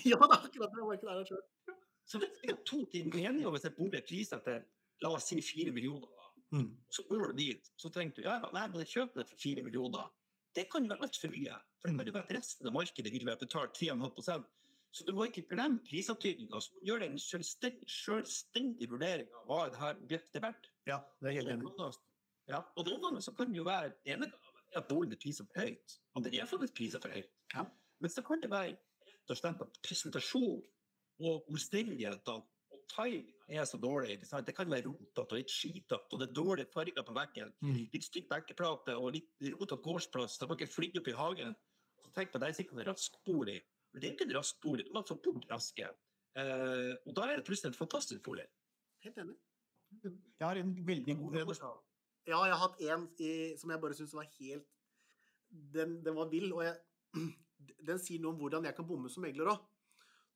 [0.05, 0.84] Ja, det er akkurat det.
[0.84, 1.78] Markedet er deg sjøl.
[2.07, 4.61] Så hvis vi har to ting enige om hvis jeg bor priser til
[5.03, 6.70] la oss si fire millioner, mm.
[6.93, 9.63] så går du dit, så tenker du ja, nei, men jeg kjøper det for fire
[9.65, 10.07] millioner.
[10.55, 11.57] Det kan være altfor mye.
[11.82, 14.45] For det kan jo være at resten av markedet vil være betalt 3,5
[14.95, 16.59] Så du må ikke glemme prisantydninga.
[16.88, 20.69] Gjør en selvstendig, selvstendig vurdering av hva det her objektet er verdt.
[20.89, 21.89] Ja, det er helt enig.
[22.47, 24.29] Ja, og noen ganger så kan det jo være ene
[24.75, 25.97] at boligen er prisa for høyt.
[26.15, 27.31] Og det er faktisk prisa for høyt.
[27.53, 27.65] Ja.
[27.99, 28.75] Men så kan det være
[29.07, 30.61] rett og slett at presentasjon
[31.27, 34.19] og omstendighetene og timing er så dårlig.
[34.21, 37.53] Det kan være rotete og litt skitete, og det er dårlige farger på veggen.
[37.61, 37.79] Mm.
[37.93, 40.38] Litt stygg benkeplate og litt rotete gårdsplass.
[40.38, 41.57] Det man ikke flytte opp i hagen.
[42.03, 43.61] Så tenk på, Det er sikkert en rask bolig.
[43.97, 44.83] Men det er ikke en rask bolig.
[44.93, 45.85] Man får få bort raske.
[46.37, 48.43] Eh, og da er det plutselig en fantastisk bolig.
[49.01, 49.33] Helt enig.
[50.05, 51.53] Jeg har en veldig god en.
[52.27, 54.67] Ja, jeg har hatt en i, som jeg bare syns var helt
[55.49, 56.51] den, den, var vill.
[56.53, 56.77] Og jeg,
[57.89, 59.65] den sier noe om hvordan jeg kan bomme som megler òg.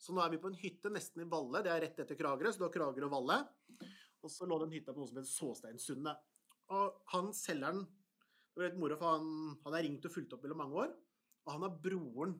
[0.01, 1.61] Så nå er vi på en hytte nesten i Valle.
[1.61, 3.41] Det er rett etter Kragerø, så du har Kragerø og Valle.
[4.25, 6.29] Og så lå den hytta på noe som het Såsteinsundet.
[6.73, 9.27] Og han selgeren Det var litt moro, for han,
[9.63, 10.95] han har ringt og fulgt opp mellom mange år.
[11.45, 12.33] Og han er broren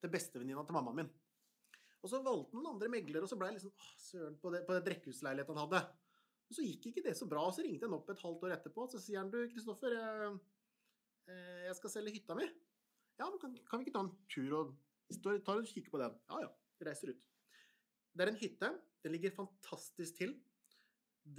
[0.00, 1.10] til bestevenninna til mammaen min.
[2.00, 4.62] Og så valgte han andre meglere, og så ble jeg liksom åh, søren på det,
[4.68, 5.82] på det rekkehusleiligheten han hadde.
[6.50, 8.54] Og så gikk ikke det så bra, og så ringte han opp et halvt år
[8.56, 10.38] etterpå, og så sier han du, Kristoffer, jeg,
[11.30, 12.48] eh, jeg, skal selge hytta mi.
[13.20, 14.72] Ja, men kan, kan vi ikke ta en tur og
[15.44, 16.16] ta en kikke på den?
[16.32, 16.50] Ja, ja
[16.86, 17.26] reiser ut.
[18.16, 18.70] Det er en hytte.
[19.04, 20.34] Den ligger fantastisk til.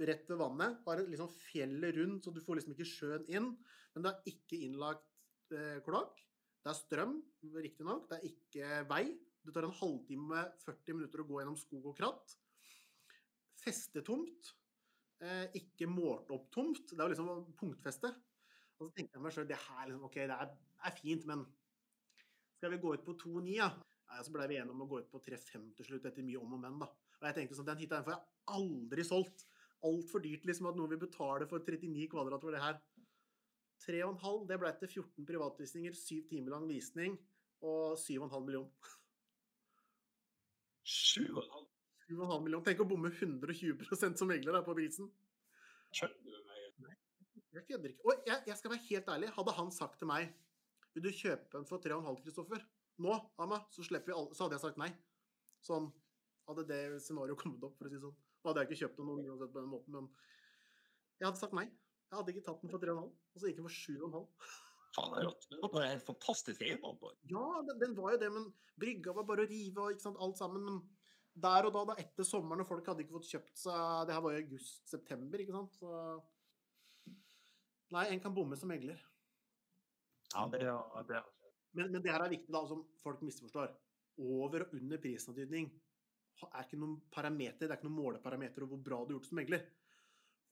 [0.00, 0.78] Rett ved vannet.
[0.86, 3.50] Har liksom fjellet rundt, så du får liksom ikke sjøen inn.
[3.94, 6.22] Men det er ikke innlagt eh, kloakk.
[6.62, 7.14] Det er strøm,
[7.58, 8.08] riktignok.
[8.10, 9.04] Det er ikke vei.
[9.42, 12.36] Det tar en halvtime, 40 minutter å gå gjennom skog og kratt.
[13.62, 14.52] Festetomt.
[15.22, 16.84] Eh, ikke målt opp tomt.
[16.90, 18.12] Det er jo liksom punktfeste.
[18.78, 20.52] Og så tenkte jeg meg sjøl det her liksom, ok, det er,
[20.82, 21.44] er, fint, men
[22.56, 23.68] skal vi gå ut på 2,9, ja?
[24.10, 26.42] Nei, Så blei vi enige om å gå ut på 3,5 til slutt, etter mye
[26.42, 26.78] om og men.
[26.82, 26.88] da.
[27.20, 29.46] Og jeg tenkte sånn, Den hytta får jeg aldri solgt.
[29.86, 32.78] Altfor dyrt liksom at noen vil betale for 39 kvadrat for det her.
[33.82, 37.18] 3,5 det ble til 14 privatvisninger, 7 timer lang visning
[37.62, 38.68] og 7,5 million.
[40.86, 41.68] 7,5
[42.12, 42.62] 7,5 million.
[42.66, 45.08] Tenk å bomme 120 som megler på prisen.
[45.92, 46.98] Kjønner du meg?
[47.52, 48.04] Jeg kødder ikke.
[48.08, 50.30] Og jeg, jeg, skal være helt ærlig, hadde han sagt til meg
[50.92, 52.64] Vil du kjøpe den for 3,5, Kristoffer?
[53.02, 54.90] Nå, Amma, så slipper vi alle Så hadde jeg sagt nei.
[55.64, 55.90] Sånn
[56.48, 58.16] hadde det scenarioet kommet opp, for å si sånn.
[58.42, 60.08] Da hadde jeg ikke kjøpt noen uansett på den måten, men
[61.20, 61.68] jeg hadde sagt nei.
[62.12, 64.48] Jeg hadde ikke tatt den for 3,5, og så gikk den for 7,5.
[64.92, 65.46] Faen, det er rått.
[65.48, 66.98] Det var en fantastisk eiendom.
[67.30, 68.50] Ja, den, den, var jo det, men
[68.82, 70.66] brygga var bare å rive og ikke sant, alt sammen.
[70.66, 70.82] Men
[71.40, 74.24] der og da, da etter sommeren, og folk hadde ikke fått kjøpt seg Det her
[74.26, 76.02] var jo august-september, ikke sant, så
[77.92, 79.00] Nei, en kan bomme som megler.
[80.32, 81.18] Ja, det er, det
[81.76, 83.72] men, men, det her er viktig, da, som folk misforstår.
[84.20, 85.70] Over og under prisantydning
[86.48, 89.28] er ikke noen parameter, det er ikke noen måleparameter over hvor bra du har gjort
[89.28, 89.64] som megler.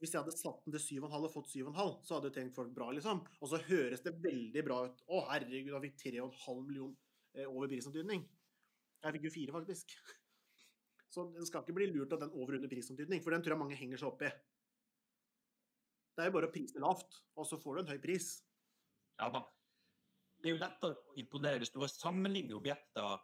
[0.01, 2.73] Hvis jeg hadde satt den til 7,5 og fått 7,5, så hadde jo tenkt folk
[2.77, 3.21] bra, liksom.
[3.41, 5.03] Og så høres det veldig bra ut.
[5.13, 6.95] Å, herregud, han fikk 3,5 million
[7.37, 8.25] eh, over prisantydning.
[9.05, 9.95] Jeg fikk jo fire, faktisk.
[11.13, 13.63] Så en skal ikke bli lurt av den over under prisantydning, for den tror jeg
[13.65, 14.31] mange henger seg opp i.
[16.15, 18.29] Det er jo bare å prise lavt, og så får du en høy pris.
[19.19, 19.43] Ja da
[20.41, 23.21] det er jo lettere å imponere hvis du har sammenlignet objekter,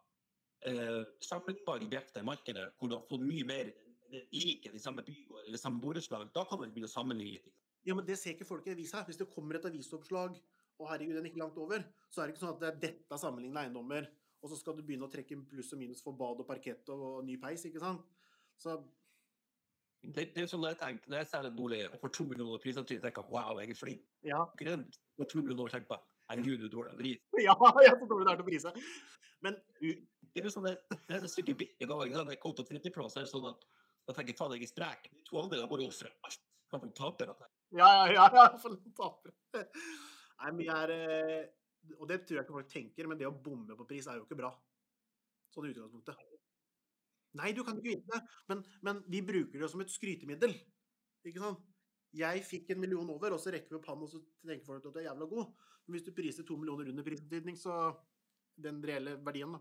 [0.69, 3.73] eh, sammenlignbare objekter i markedet, hvor du har fått mye mer
[4.13, 6.29] like de samme bygård eller samme borettslag.
[6.35, 7.55] Da kan man begynne å sammenligne.
[7.87, 9.05] Ja, men det ser ikke folk i avisa.
[9.07, 10.39] Hvis det kommer et avisoppslag,
[10.77, 12.81] og herregud, den er ikke langt over, så er det ikke sånn at det er
[12.83, 14.09] dette sammenlignende eiendommer,
[14.43, 17.23] og så skal du begynne å trekke pluss og minus for bad og parkett og
[17.27, 18.03] ny peis, ikke sant?
[18.61, 18.77] Så
[20.03, 22.85] det, det er sånn jeg tenker, Når jeg ser en bolig for 2 millioner priser,
[22.87, 24.05] tenker jeg wow, jeg er flink.
[24.27, 24.45] Ja.
[24.61, 24.85] Er
[25.25, 25.99] to millioner tenker på.
[26.31, 27.25] Herregud, du dårlig drit.
[27.47, 28.75] Ja, jeg er så dårlig det er til å prise.
[29.45, 32.15] Men det er jo sånn det, det er et stykke billig gang.
[32.33, 33.67] Jeg kom på 30 sånn at
[34.07, 35.11] da tenker jeg faen, jeg er sprek.
[35.27, 36.43] To andre da vært ofre alt.
[36.71, 37.35] Kan få tapere.
[37.75, 38.27] Ja, ja, ja.
[38.35, 39.35] ja for tapere.
[39.57, 43.35] Nei, men jeg er eh, Og det tror jeg ikke folk tenker, men det å
[43.35, 44.51] bomme på pris er jo ikke bra.
[45.55, 46.19] Sånn i utgangspunktet.
[47.37, 50.55] Nei, du kan ikke vite det, men, men vi bruker det som et skrytemiddel.
[51.27, 51.63] Ikke sant?
[52.17, 54.87] Jeg fikk en million over, og så rekker vi opp hånden og så tenker folk
[54.89, 55.51] at du er jævla god.
[55.85, 57.91] Men hvis du priser to millioner under prisantydning, så
[58.63, 59.61] den reelle verdien, da,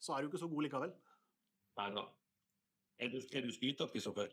[0.00, 0.94] så er du ikke så god likevel.
[1.76, 2.06] Nei da.
[2.96, 4.30] Er du, du skrytete, Kristoffer?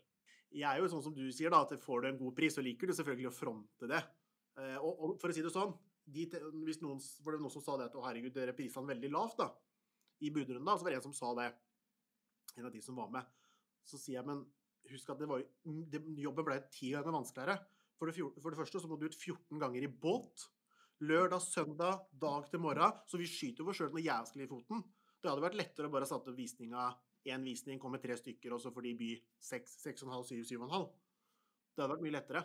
[0.54, 2.62] Jeg er jo sånn som du sier, da, at får du en god pris, så
[2.64, 4.00] liker du selvfølgelig å fronte det.
[4.60, 5.74] Eh, og, og, for å si det sånn,
[6.14, 6.26] de,
[6.62, 9.10] hvis noen, var det noen som sa det at å herregud, dere prisa den veldig
[9.12, 9.48] lavt da,
[10.22, 11.48] i budrunden, så var det en som sa det,
[12.54, 13.32] en av de som var med.
[13.84, 14.44] Så sier jeg, men
[14.92, 17.58] husk at det var, det, jobben ble ti ganger vanskeligere.
[17.98, 20.46] For det, for det første så må du ut 14 ganger i båt.
[21.04, 23.00] Lørdag, søndag, dag til morgen.
[23.10, 24.84] Så vi skyter oss sjøl noe jævlig i foten.
[25.18, 26.88] Det hadde vært lettere å bare satt opp visninga
[27.24, 29.10] én visning, kommer tre stykker, og så får de by
[29.42, 30.90] seks, seks og en halv, syv, syv og en halv.
[31.74, 32.42] Det hadde vært mye lettere.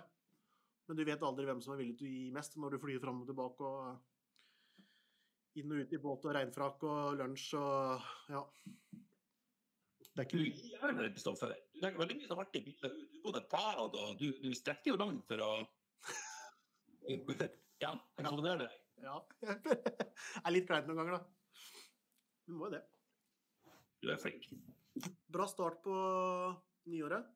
[0.90, 3.02] Men du vet aldri hvem som er villig til å gi mest når du flyr
[3.04, 8.42] fram og tilbake og inn og ut i båt og regnfrakk og lunsj og ja.
[10.10, 11.54] Det er ikke mye Kristoffer.
[11.78, 12.64] Det er veldig mye artig.
[12.82, 15.52] Du går et bad, og du, du strekker jo langt for å
[17.80, 18.72] Ja, jeg kan det.
[19.00, 19.20] Ja.
[19.40, 19.78] Det
[20.44, 21.62] er litt kleint noen ganger, da.
[22.50, 22.84] Du må jo det.
[24.02, 24.48] Du er flink.
[25.32, 25.96] Bra start på
[26.90, 27.28] nyåret.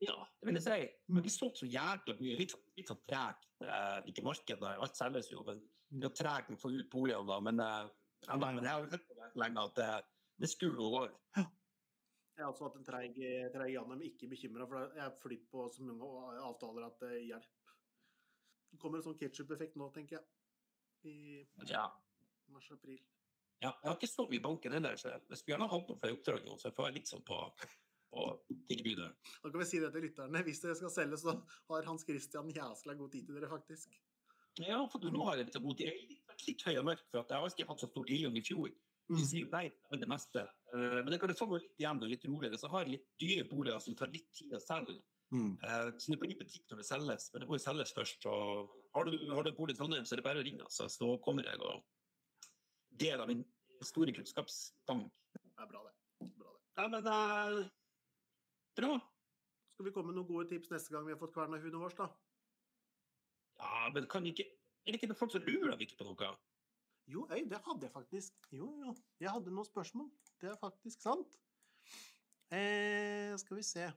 [0.00, 0.78] Ja, det vil jeg si.
[1.12, 2.36] Men vi solgte så jækla mye.
[2.40, 3.42] Litt, litt sånn treg.
[3.66, 5.42] Eh, ikke markedet, alt selges jo.
[5.44, 5.60] Men
[5.90, 7.40] vi er tregt å få ut boligene da.
[7.44, 7.90] Men, eh,
[8.24, 9.90] jeg har hørt på det lenge at det,
[10.40, 11.02] det skulle gå.
[11.36, 13.18] Jeg har også hatt en treig
[13.52, 16.08] treig Janne, men ikke bekymra, for jeg har flytt på så mange
[16.40, 17.74] avtaler at det hjelper.
[18.70, 20.24] Det kommer en sånn ketsjup-effekt nå, tenker jeg.
[21.10, 21.16] I
[21.68, 21.90] Ja.
[22.48, 23.00] mars-april.
[23.60, 23.70] Ja.
[23.82, 26.44] Jeg har ikke så mye banken heller, så jeg skulle gjerne hatt noen flere oppdrag
[26.46, 27.40] nå, så jeg får være litt sånn på,
[28.14, 28.26] på
[28.70, 29.10] tilbudet.
[29.42, 30.44] Da kan vi si det til lytterne.
[30.46, 31.36] Hvis dere skal selge, så
[31.70, 33.98] har Hans Christian jæskla god tid til dere, faktisk.
[34.60, 35.86] Ja, for nå har jeg litt god tid.
[35.86, 38.08] Jeg er litt, litt høy og mørk, for at jeg har ikke hatt så stor
[38.08, 38.72] tilgang i fjor.
[39.10, 39.16] Mm.
[39.18, 40.42] De sier nei til det meste.
[40.74, 42.58] Eh, Men det kan få meg litt igjen og litt roligere.
[42.60, 45.00] Så har jeg litt dyre boliger som tar litt tid å selge.
[45.34, 45.52] Mm.
[45.62, 48.26] Eh, Så det blir butikk når det selges, men det må jo selges først.
[48.30, 50.88] Og har du, har du bolig i Trondheim, så er det bare å ringe, altså.
[50.90, 51.82] Så kommer jeg og
[53.00, 53.44] del av min
[53.84, 55.08] store kunnskapsbank.
[55.34, 56.28] Det er bra, det.
[56.36, 56.60] Bra, det.
[56.76, 57.58] Ja, men det er
[58.80, 58.92] bra.
[59.74, 61.96] Skal vi komme med noen gode tips neste gang vi har fått kverna hunden vår,
[61.96, 62.10] da?
[63.60, 64.46] Ja, men kan ikke
[64.88, 66.30] Er det ikke folk som lurer ikke på noe?
[67.10, 68.36] Jo, øy, det hadde jeg faktisk.
[68.54, 68.94] Jo, jo.
[69.20, 70.06] Jeg hadde noen spørsmål.
[70.40, 71.36] Det er faktisk sant.
[72.54, 73.88] Eh, skal vi se.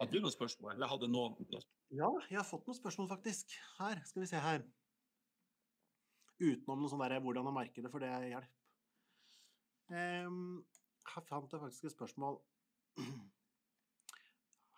[0.00, 0.72] Hadde du noen spørsmål?
[0.74, 1.36] Eller hadde noen
[1.92, 3.52] Ja, jeg har fått noen spørsmål, faktisk.
[3.78, 4.64] Her, skal vi se her.
[6.40, 8.56] Utenom noe sånn der hvordan å markedet, for det er hjelp.
[9.90, 10.60] Um,
[11.10, 12.38] her fant jeg faktisk et spørsmål.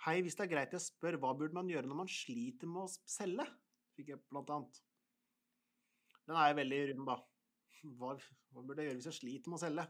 [0.03, 2.83] Hei, hvis det er greit jeg spør, hva burde man gjøre når man sliter med
[2.83, 3.47] å selge?
[3.95, 4.81] Fikk jeg blant annet.
[6.27, 7.19] Den er veldig rund, da.
[7.99, 8.15] Hva,
[8.55, 9.87] hva burde jeg gjøre hvis jeg sliter med å selge?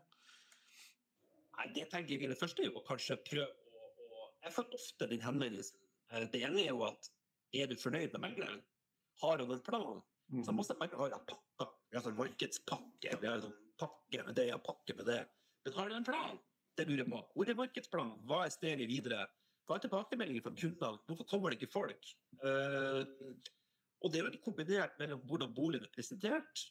[1.57, 5.09] Nei, det tenker jeg det første er jo kanskje prøve å, å Jeg får ofte
[5.11, 5.81] den henvendelsen.
[6.13, 7.11] Eh, Det ene er jo at
[7.53, 8.63] er du fornøyd med megleren?
[9.21, 10.01] Har han en plan?
[10.33, 10.45] Mm.
[10.45, 11.52] Så må megleren ha en pakke.
[11.93, 15.21] Vi har sånn markedspakke, vi har sånn pakke med det og pakke med det.
[15.67, 16.39] Men har du en plan?
[16.73, 17.19] Det lurer jeg på.
[17.35, 18.15] Hvor er markedsplanen?
[18.31, 19.27] Hva er steget videre?
[19.69, 21.03] Hva er tilbakemeldinger fra kundene?
[21.11, 22.09] Hvorfor kommer det ikke folk?
[22.41, 23.05] Uh,
[24.03, 26.65] og det er veldig kombinert mellom hvordan boligen er presentert,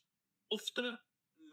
[0.51, 0.89] ofte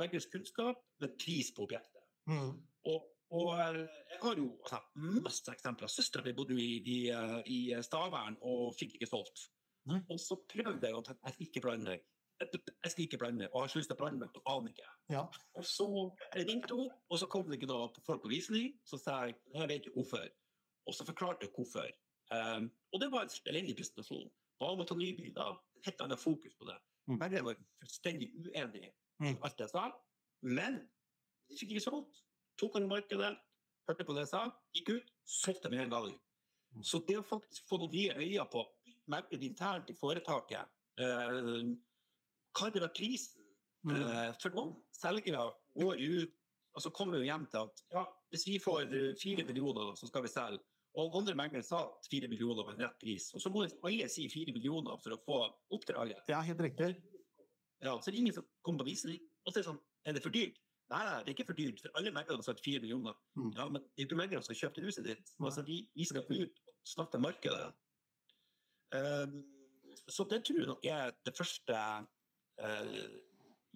[0.00, 2.02] meglers kunnskap, men pris på objektet.
[2.30, 2.56] Mm.
[2.88, 3.06] Og,
[3.36, 3.78] og eh,
[4.14, 4.80] jeg har jo altså,
[5.22, 5.92] masse eksempler.
[5.92, 9.48] Søstera mi bodde jo i, i, eh, i Stavern og fikk ikke solgt.
[9.88, 10.00] Nei.
[10.12, 12.06] Og så prøvde jeg å tenke jeg skal ikke blande meg.
[12.40, 14.70] Jeg skal ikke blande meg, og har ikke lyst til å blande meg, og aner
[14.74, 14.90] ikke.
[15.10, 15.22] Ja.
[15.58, 15.86] Og så
[16.36, 18.76] ringte hun, og så kom det ikke noe folk på visning.
[18.86, 20.28] Så sa jeg jeg vet jo hvorfor.
[20.86, 21.88] Og så forklarte jeg hvorfor.
[22.30, 24.30] Um, og det var en elendig presentasjon.
[24.60, 25.58] Ba om å ta nye bilder.
[25.86, 26.78] Helt annet fokus på det.
[27.08, 27.18] Mm.
[27.18, 29.34] Men jeg var fullstendig uenig i Mm.
[29.42, 29.88] alt jeg sa.
[30.46, 30.76] Men
[31.48, 32.20] det fikk ikke solgt.
[32.60, 33.32] Tok han markedet,
[33.88, 34.42] hørte på det jeg sa,
[34.76, 36.12] gikk ut, solgte med en gang.
[36.76, 36.84] Mm.
[36.84, 38.62] Så det å faktisk få noen nye øyne på
[39.10, 40.68] merket internt i foretaket
[41.00, 41.74] eh,
[42.58, 43.44] Hva er prisen?
[43.86, 43.94] Mm.
[43.94, 45.46] Eh, for noen selgere
[45.78, 46.38] går ut
[46.78, 50.22] og så kommer vi hjem til at ja, hvis vi får fire millioner, så skal
[50.22, 50.60] vi selge.
[50.98, 51.80] Og andre meglere sa
[52.10, 53.28] fire millioner var en rett pris.
[53.34, 55.38] Og så må alle si fire millioner for å få
[55.74, 56.22] oppdraget.
[56.30, 56.92] ja, helt riktig.
[57.82, 59.18] Ja, så er det ingen som kommer på visning.
[59.44, 60.58] Og så er det sånn, er det for dyrt?
[60.88, 63.18] Nei, det er ikke for dyrt, for alle meglerne har sagt fire millioner.
[63.36, 63.50] Mm.
[63.58, 65.34] Ja, men det er ikke meglerne som har kjøpt huset ditt.
[65.42, 67.72] Altså, de, de skal ut og snakke markedet.
[68.94, 69.36] Um,
[70.08, 71.82] så det tror jeg er det første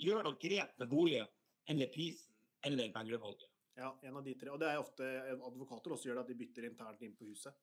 [0.02, 1.28] Gjør noe grep med boligen
[1.70, 2.32] eller prisen
[2.66, 3.48] eller meglervalget.
[3.78, 4.50] Ja, en av de tre.
[4.52, 7.54] Og det er ofte advokater også gjør det, at de bytter internt inn på huset.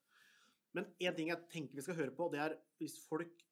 [0.75, 3.43] Men en ting jeg tenker vi skal høre på, det er hvis folk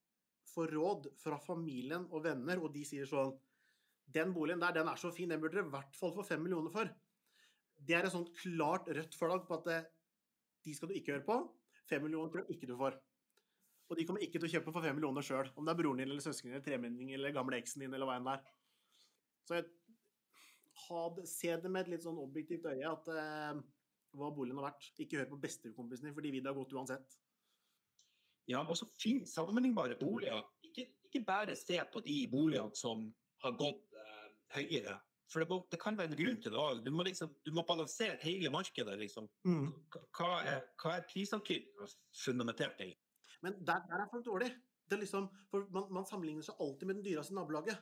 [0.54, 3.36] får råd fra familien og venner, og de sier sånn
[4.08, 6.40] Den boligen der, den er så fin, den burde dere i hvert fall få fem
[6.40, 6.88] millioner for.
[7.76, 9.80] Det er et sånt klart rødt flagg på at det,
[10.64, 11.36] de skal du ikke høre på.
[11.90, 12.96] Fem millioner tror jeg ikke du får.
[13.88, 15.50] Og de kommer ikke til å kjøpe for fem millioner sjøl.
[15.56, 18.18] Om det er broren din eller søskenen eller tremenning eller gamle eksen din eller hva
[18.20, 18.50] enn det er.
[19.48, 19.68] Så jeg
[20.88, 23.62] had, se det med et litt sånn objektivt øye at eh,
[24.18, 24.90] hva boligen har vært.
[25.00, 27.18] Ikke hør på bestekompisene, din, for de vil det har gått uansett.
[28.48, 30.44] Ja, og så finn sammenlignbare boliger.
[30.68, 33.08] Ikke, ikke bare se på de boligene som
[33.44, 34.30] har gått eh,
[34.60, 35.00] høyere.
[35.32, 36.84] For det, må, det, kan være en grunn til det òg.
[36.86, 38.96] Du, liksom, du må balansere hele markedet.
[39.02, 39.28] Liksom.
[39.48, 39.74] Mm.
[40.16, 42.94] Hva er, hva er prisantydningen fundamentert i?
[43.46, 44.56] Men der, der er folk dårlige.
[44.92, 47.78] Liksom, man, man sammenligner seg alltid med den dyreste nabolaget.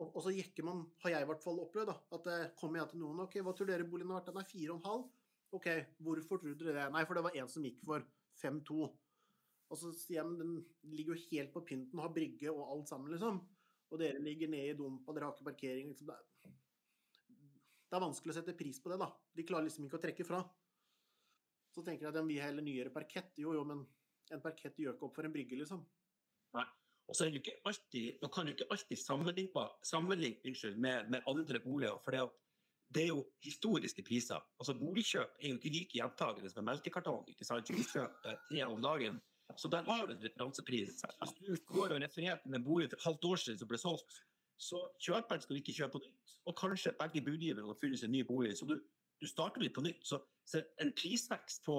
[0.00, 2.80] Og, og, så jekker man, har jeg i hvert fall opplevd, da, at det kommer
[2.80, 4.32] jeg til noen OK, hva tror dere boligen har vært?
[4.32, 5.04] Den er fire og en halv.
[5.54, 5.68] OK,
[6.02, 6.86] hvorfor tror dere det?
[6.94, 8.06] Nei, for det var en som gikk for
[8.40, 8.88] 5-2.
[9.70, 12.90] Og så sier jeg, men den ligger jo helt på pynten, har brygge og alt
[12.90, 13.38] sammen, liksom.
[13.92, 15.92] Og dere ligger ned i dumpa, dere har ikke parkering.
[15.92, 16.10] Liksom.
[16.10, 16.54] Det, er,
[17.86, 19.10] det er vanskelig å sette pris på det, da.
[19.34, 20.42] De klarer liksom ikke å trekke fra.
[21.74, 23.38] Så tenker jeg at vi har heller nyere parkett.
[23.38, 23.86] Jo, jo, men
[24.32, 25.84] en parkett gjør ikke opp for en brygge, liksom.
[26.56, 26.64] Nei.
[27.08, 31.20] Og så er det ikke alltid, Man kan jo ikke alltid sammenligne, sammenligne med, med,
[31.28, 31.98] andre boliger.
[32.04, 32.10] for
[32.94, 34.40] det, er jo historiske priser.
[34.58, 37.28] Altså Boligkjøp er jo ikke like gjentagende som en melkekartong.
[37.28, 37.68] ikke sant?
[37.68, 39.20] Du kjøper tre om dagen.
[39.56, 41.02] Så der har du en referansepris.
[41.20, 43.78] Hvis du går og refererer til en bolig for et halvt år siden som ble
[43.78, 44.20] solgt,
[44.56, 46.36] så kjøperen skal ikke kjøpe på nytt.
[46.46, 48.56] Og kanskje begge budgiverne har funnet seg en ny bolig.
[48.56, 48.78] Så du,
[49.20, 50.06] du starter litt på nytt.
[50.06, 51.76] Så, så en prisvekst på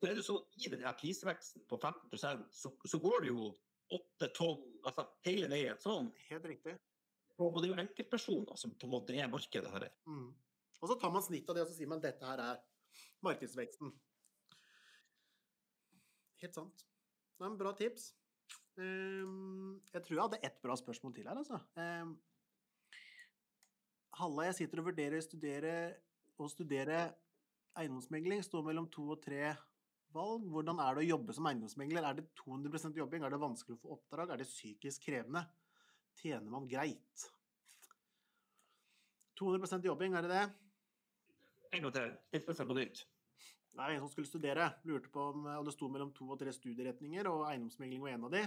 [0.00, 3.50] så er det så I denne prisveksten på 15 så, så går det jo
[3.92, 6.08] 8-12 altså hele veien sånn.
[6.30, 6.76] Helt riktig.
[7.40, 9.88] Og det er jo enkeltpersoner som på en måte er markedet her.
[10.08, 10.30] Mm.
[10.80, 12.62] Og så tar man snitt av det og så sier man dette her er
[13.24, 13.92] markedsveksten.
[16.40, 16.84] Helt sant.
[17.36, 18.10] Det er en bra tips.
[18.80, 21.60] Um, jeg tror jeg hadde ett bra spørsmål til her, altså.
[21.76, 22.14] Um,
[24.20, 25.20] Halla, jeg sitter og vurderer
[26.40, 27.02] å studere
[27.80, 28.44] eiendomsmegling.
[28.44, 29.52] Står mellom to og tre
[30.14, 30.46] valg.
[30.52, 32.06] Hvordan er det å jobbe som eiendomsmegler?
[32.06, 33.24] Er det 200% jobbing?
[33.24, 34.32] Er det vanskelig å få oppdrag?
[34.32, 35.44] Er det psykisk krevende?
[36.20, 37.26] Tjener man greit?
[39.40, 40.44] 200% jobbing, er det det?
[41.72, 42.14] En gang til.
[42.36, 43.04] 1 på nytt.
[43.70, 44.66] Det er en som skulle studere.
[44.84, 48.34] Lurte på om det sto mellom to og tre studieretninger, og eiendomsmegling var en av
[48.34, 48.42] de.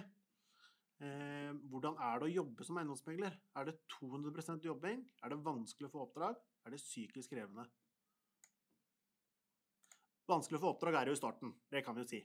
[1.04, 3.38] Eh, hvordan er det å jobbe som eiendomsmegler?
[3.60, 5.02] Er det 200% jobbing?
[5.24, 6.38] Er det vanskelig å få oppdrag?
[6.64, 7.66] Er det psykisk krevende?
[10.30, 12.22] Vanskelig å få oppdrag er jo i starten, det kan vi jo si.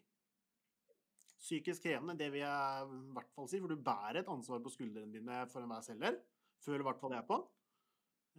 [1.38, 4.72] Psykisk krevende, det vil jeg i hvert fall si, for du bærer et ansvar på
[4.74, 6.18] skuldrene dine for enhver selger.
[6.62, 7.38] Føler i hvert fall jeg på.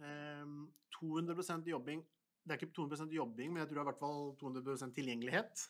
[0.00, 2.00] ehm, jobbing
[2.40, 5.64] Det er ikke 200 jobbing, men jeg tror det er i hvert fall 200% tilgjengelighet.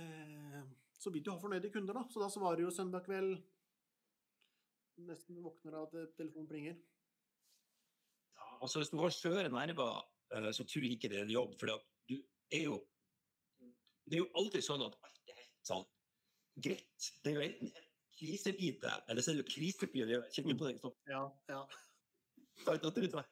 [0.00, 2.06] Ehm, så vil du har fornøyde kunder, da.
[2.08, 3.42] Så da svarer jo søndag kveld
[5.02, 6.74] Nesten våkner av at telefonen plinger.
[8.36, 10.04] Ja, altså Hvis du har skjøre nerver
[10.56, 11.54] så tror jeg ikke det er en jobb.
[11.60, 11.72] For
[12.08, 12.18] du
[12.52, 12.80] er jo
[14.08, 15.84] Det er jo aldri sånn at alt er helt sånn
[16.64, 17.08] greit.
[17.22, 17.70] Det er jo enten
[18.18, 20.18] krisebite, eller så er det jo krisebite.
[20.34, 20.72] Kjenner på det?
[20.76, 20.94] Liksom.
[21.10, 21.62] Ja, ja.
[22.66, 23.28] At du liksom,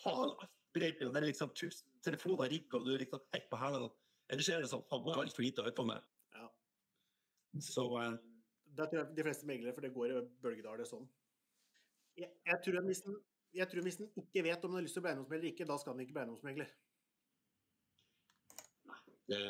[0.00, 3.58] faen, alt og det er liksom tusen telefoner ringer, og du er liksom helt på
[3.60, 3.88] hælene.
[4.30, 6.04] Eller så er det sånn faen, var er altfor lite å høre på meg.
[6.36, 6.46] Ja.
[7.66, 8.12] Så uh,
[8.76, 11.08] Det jeg de fleste meglere, for det går i bølgedaler sånn.
[12.20, 13.18] Jeg, jeg, tror jeg den
[13.56, 15.54] jeg tror hvis en ikke vet om en har lyst til å bli eiendomsmegler eller
[15.54, 16.74] ikke, da skal en ikke bli eiendomsmegler.
[19.30, 19.40] Det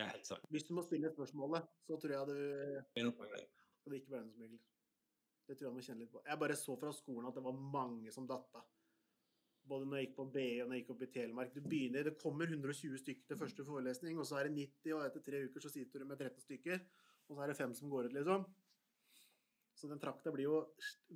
[0.00, 0.44] er helt sant.
[0.52, 2.36] Hvis du må stille spørsmålet, så tror jeg du
[3.80, 4.60] skal ikke bli eiendomsmegler.
[5.50, 6.22] Det tror jeg må kjenne litt på.
[6.22, 8.62] Jeg bare så fra skolen at det var mange som datta.
[9.70, 11.54] Både når jeg gikk på BI og når jeg gikk opp i Telemark.
[11.54, 15.04] Du begynner, Det kommer 120 stykker til første forelesning, og så er det 90, og
[15.04, 16.80] etter tre uker så sitter du med 13 stykker,
[17.28, 18.46] og så er det fem som går ut, liksom.
[19.74, 20.56] Så den trakta blir jo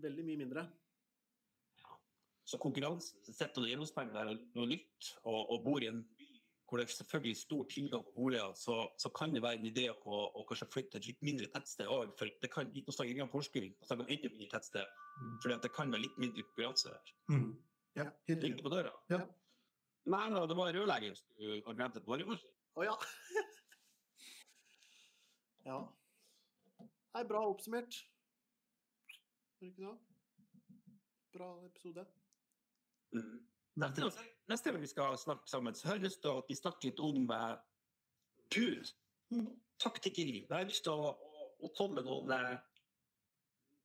[0.03, 0.67] veldig mye mindre.
[2.45, 6.35] Så konkurransen sitter og eiendomspenger er noe nytt, og, og bor i en by
[6.75, 9.85] hvor det er selvfølgelig stor tilgang på boliger, så, så, kan det være en idé
[9.93, 12.15] å, å kanskje flytte et litt mindre tettsted òg.
[12.19, 15.37] For det kan ikke snakke ingen forskning å snakke om enda mindre tettsted, mm.
[15.43, 17.13] for det kan være litt mindre konkurranse der.
[17.31, 17.53] Mm.
[18.01, 18.09] Ja,
[18.65, 18.91] på døra.
[19.13, 19.21] Ja.
[20.11, 22.57] Nei, no, det var rørlegger som hadde glemt et varemaskin.
[22.75, 22.97] Å oh, ja.
[25.69, 25.79] ja.
[27.15, 28.01] Nei, bra oppsummert.
[29.15, 29.97] Var det ikke det?
[31.39, 32.09] Bra episode.
[33.75, 34.11] Neste,
[34.51, 37.03] neste gang vi skal snakke sammen, så har jeg lyst til at vi snakker litt
[37.03, 37.57] om uh,
[38.55, 38.93] bud.
[39.83, 40.45] Taktikkeri.
[40.45, 42.55] Jeg har lyst til å, å, å komme med noen uh,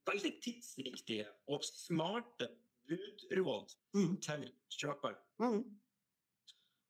[0.09, 2.49] veldig tidsriktige og smarte
[2.89, 4.15] budråd mm.
[4.25, 5.17] til kjøper.
[5.41, 5.61] Mm.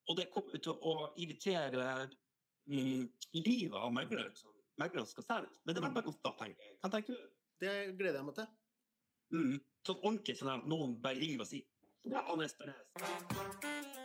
[0.10, 1.90] Og det kommer til å irritere
[2.70, 3.04] mm,
[3.38, 5.52] livet av megleren som megleren skal selge.
[5.64, 6.14] Men det er bare.
[6.24, 7.28] Hva tenker du?
[7.60, 8.48] Det gleder jeg meg til.
[9.36, 9.58] Mm.
[9.86, 11.68] Sånn ordentlig sånn at noen bare river og sier
[12.10, 13.99] La honest finesse.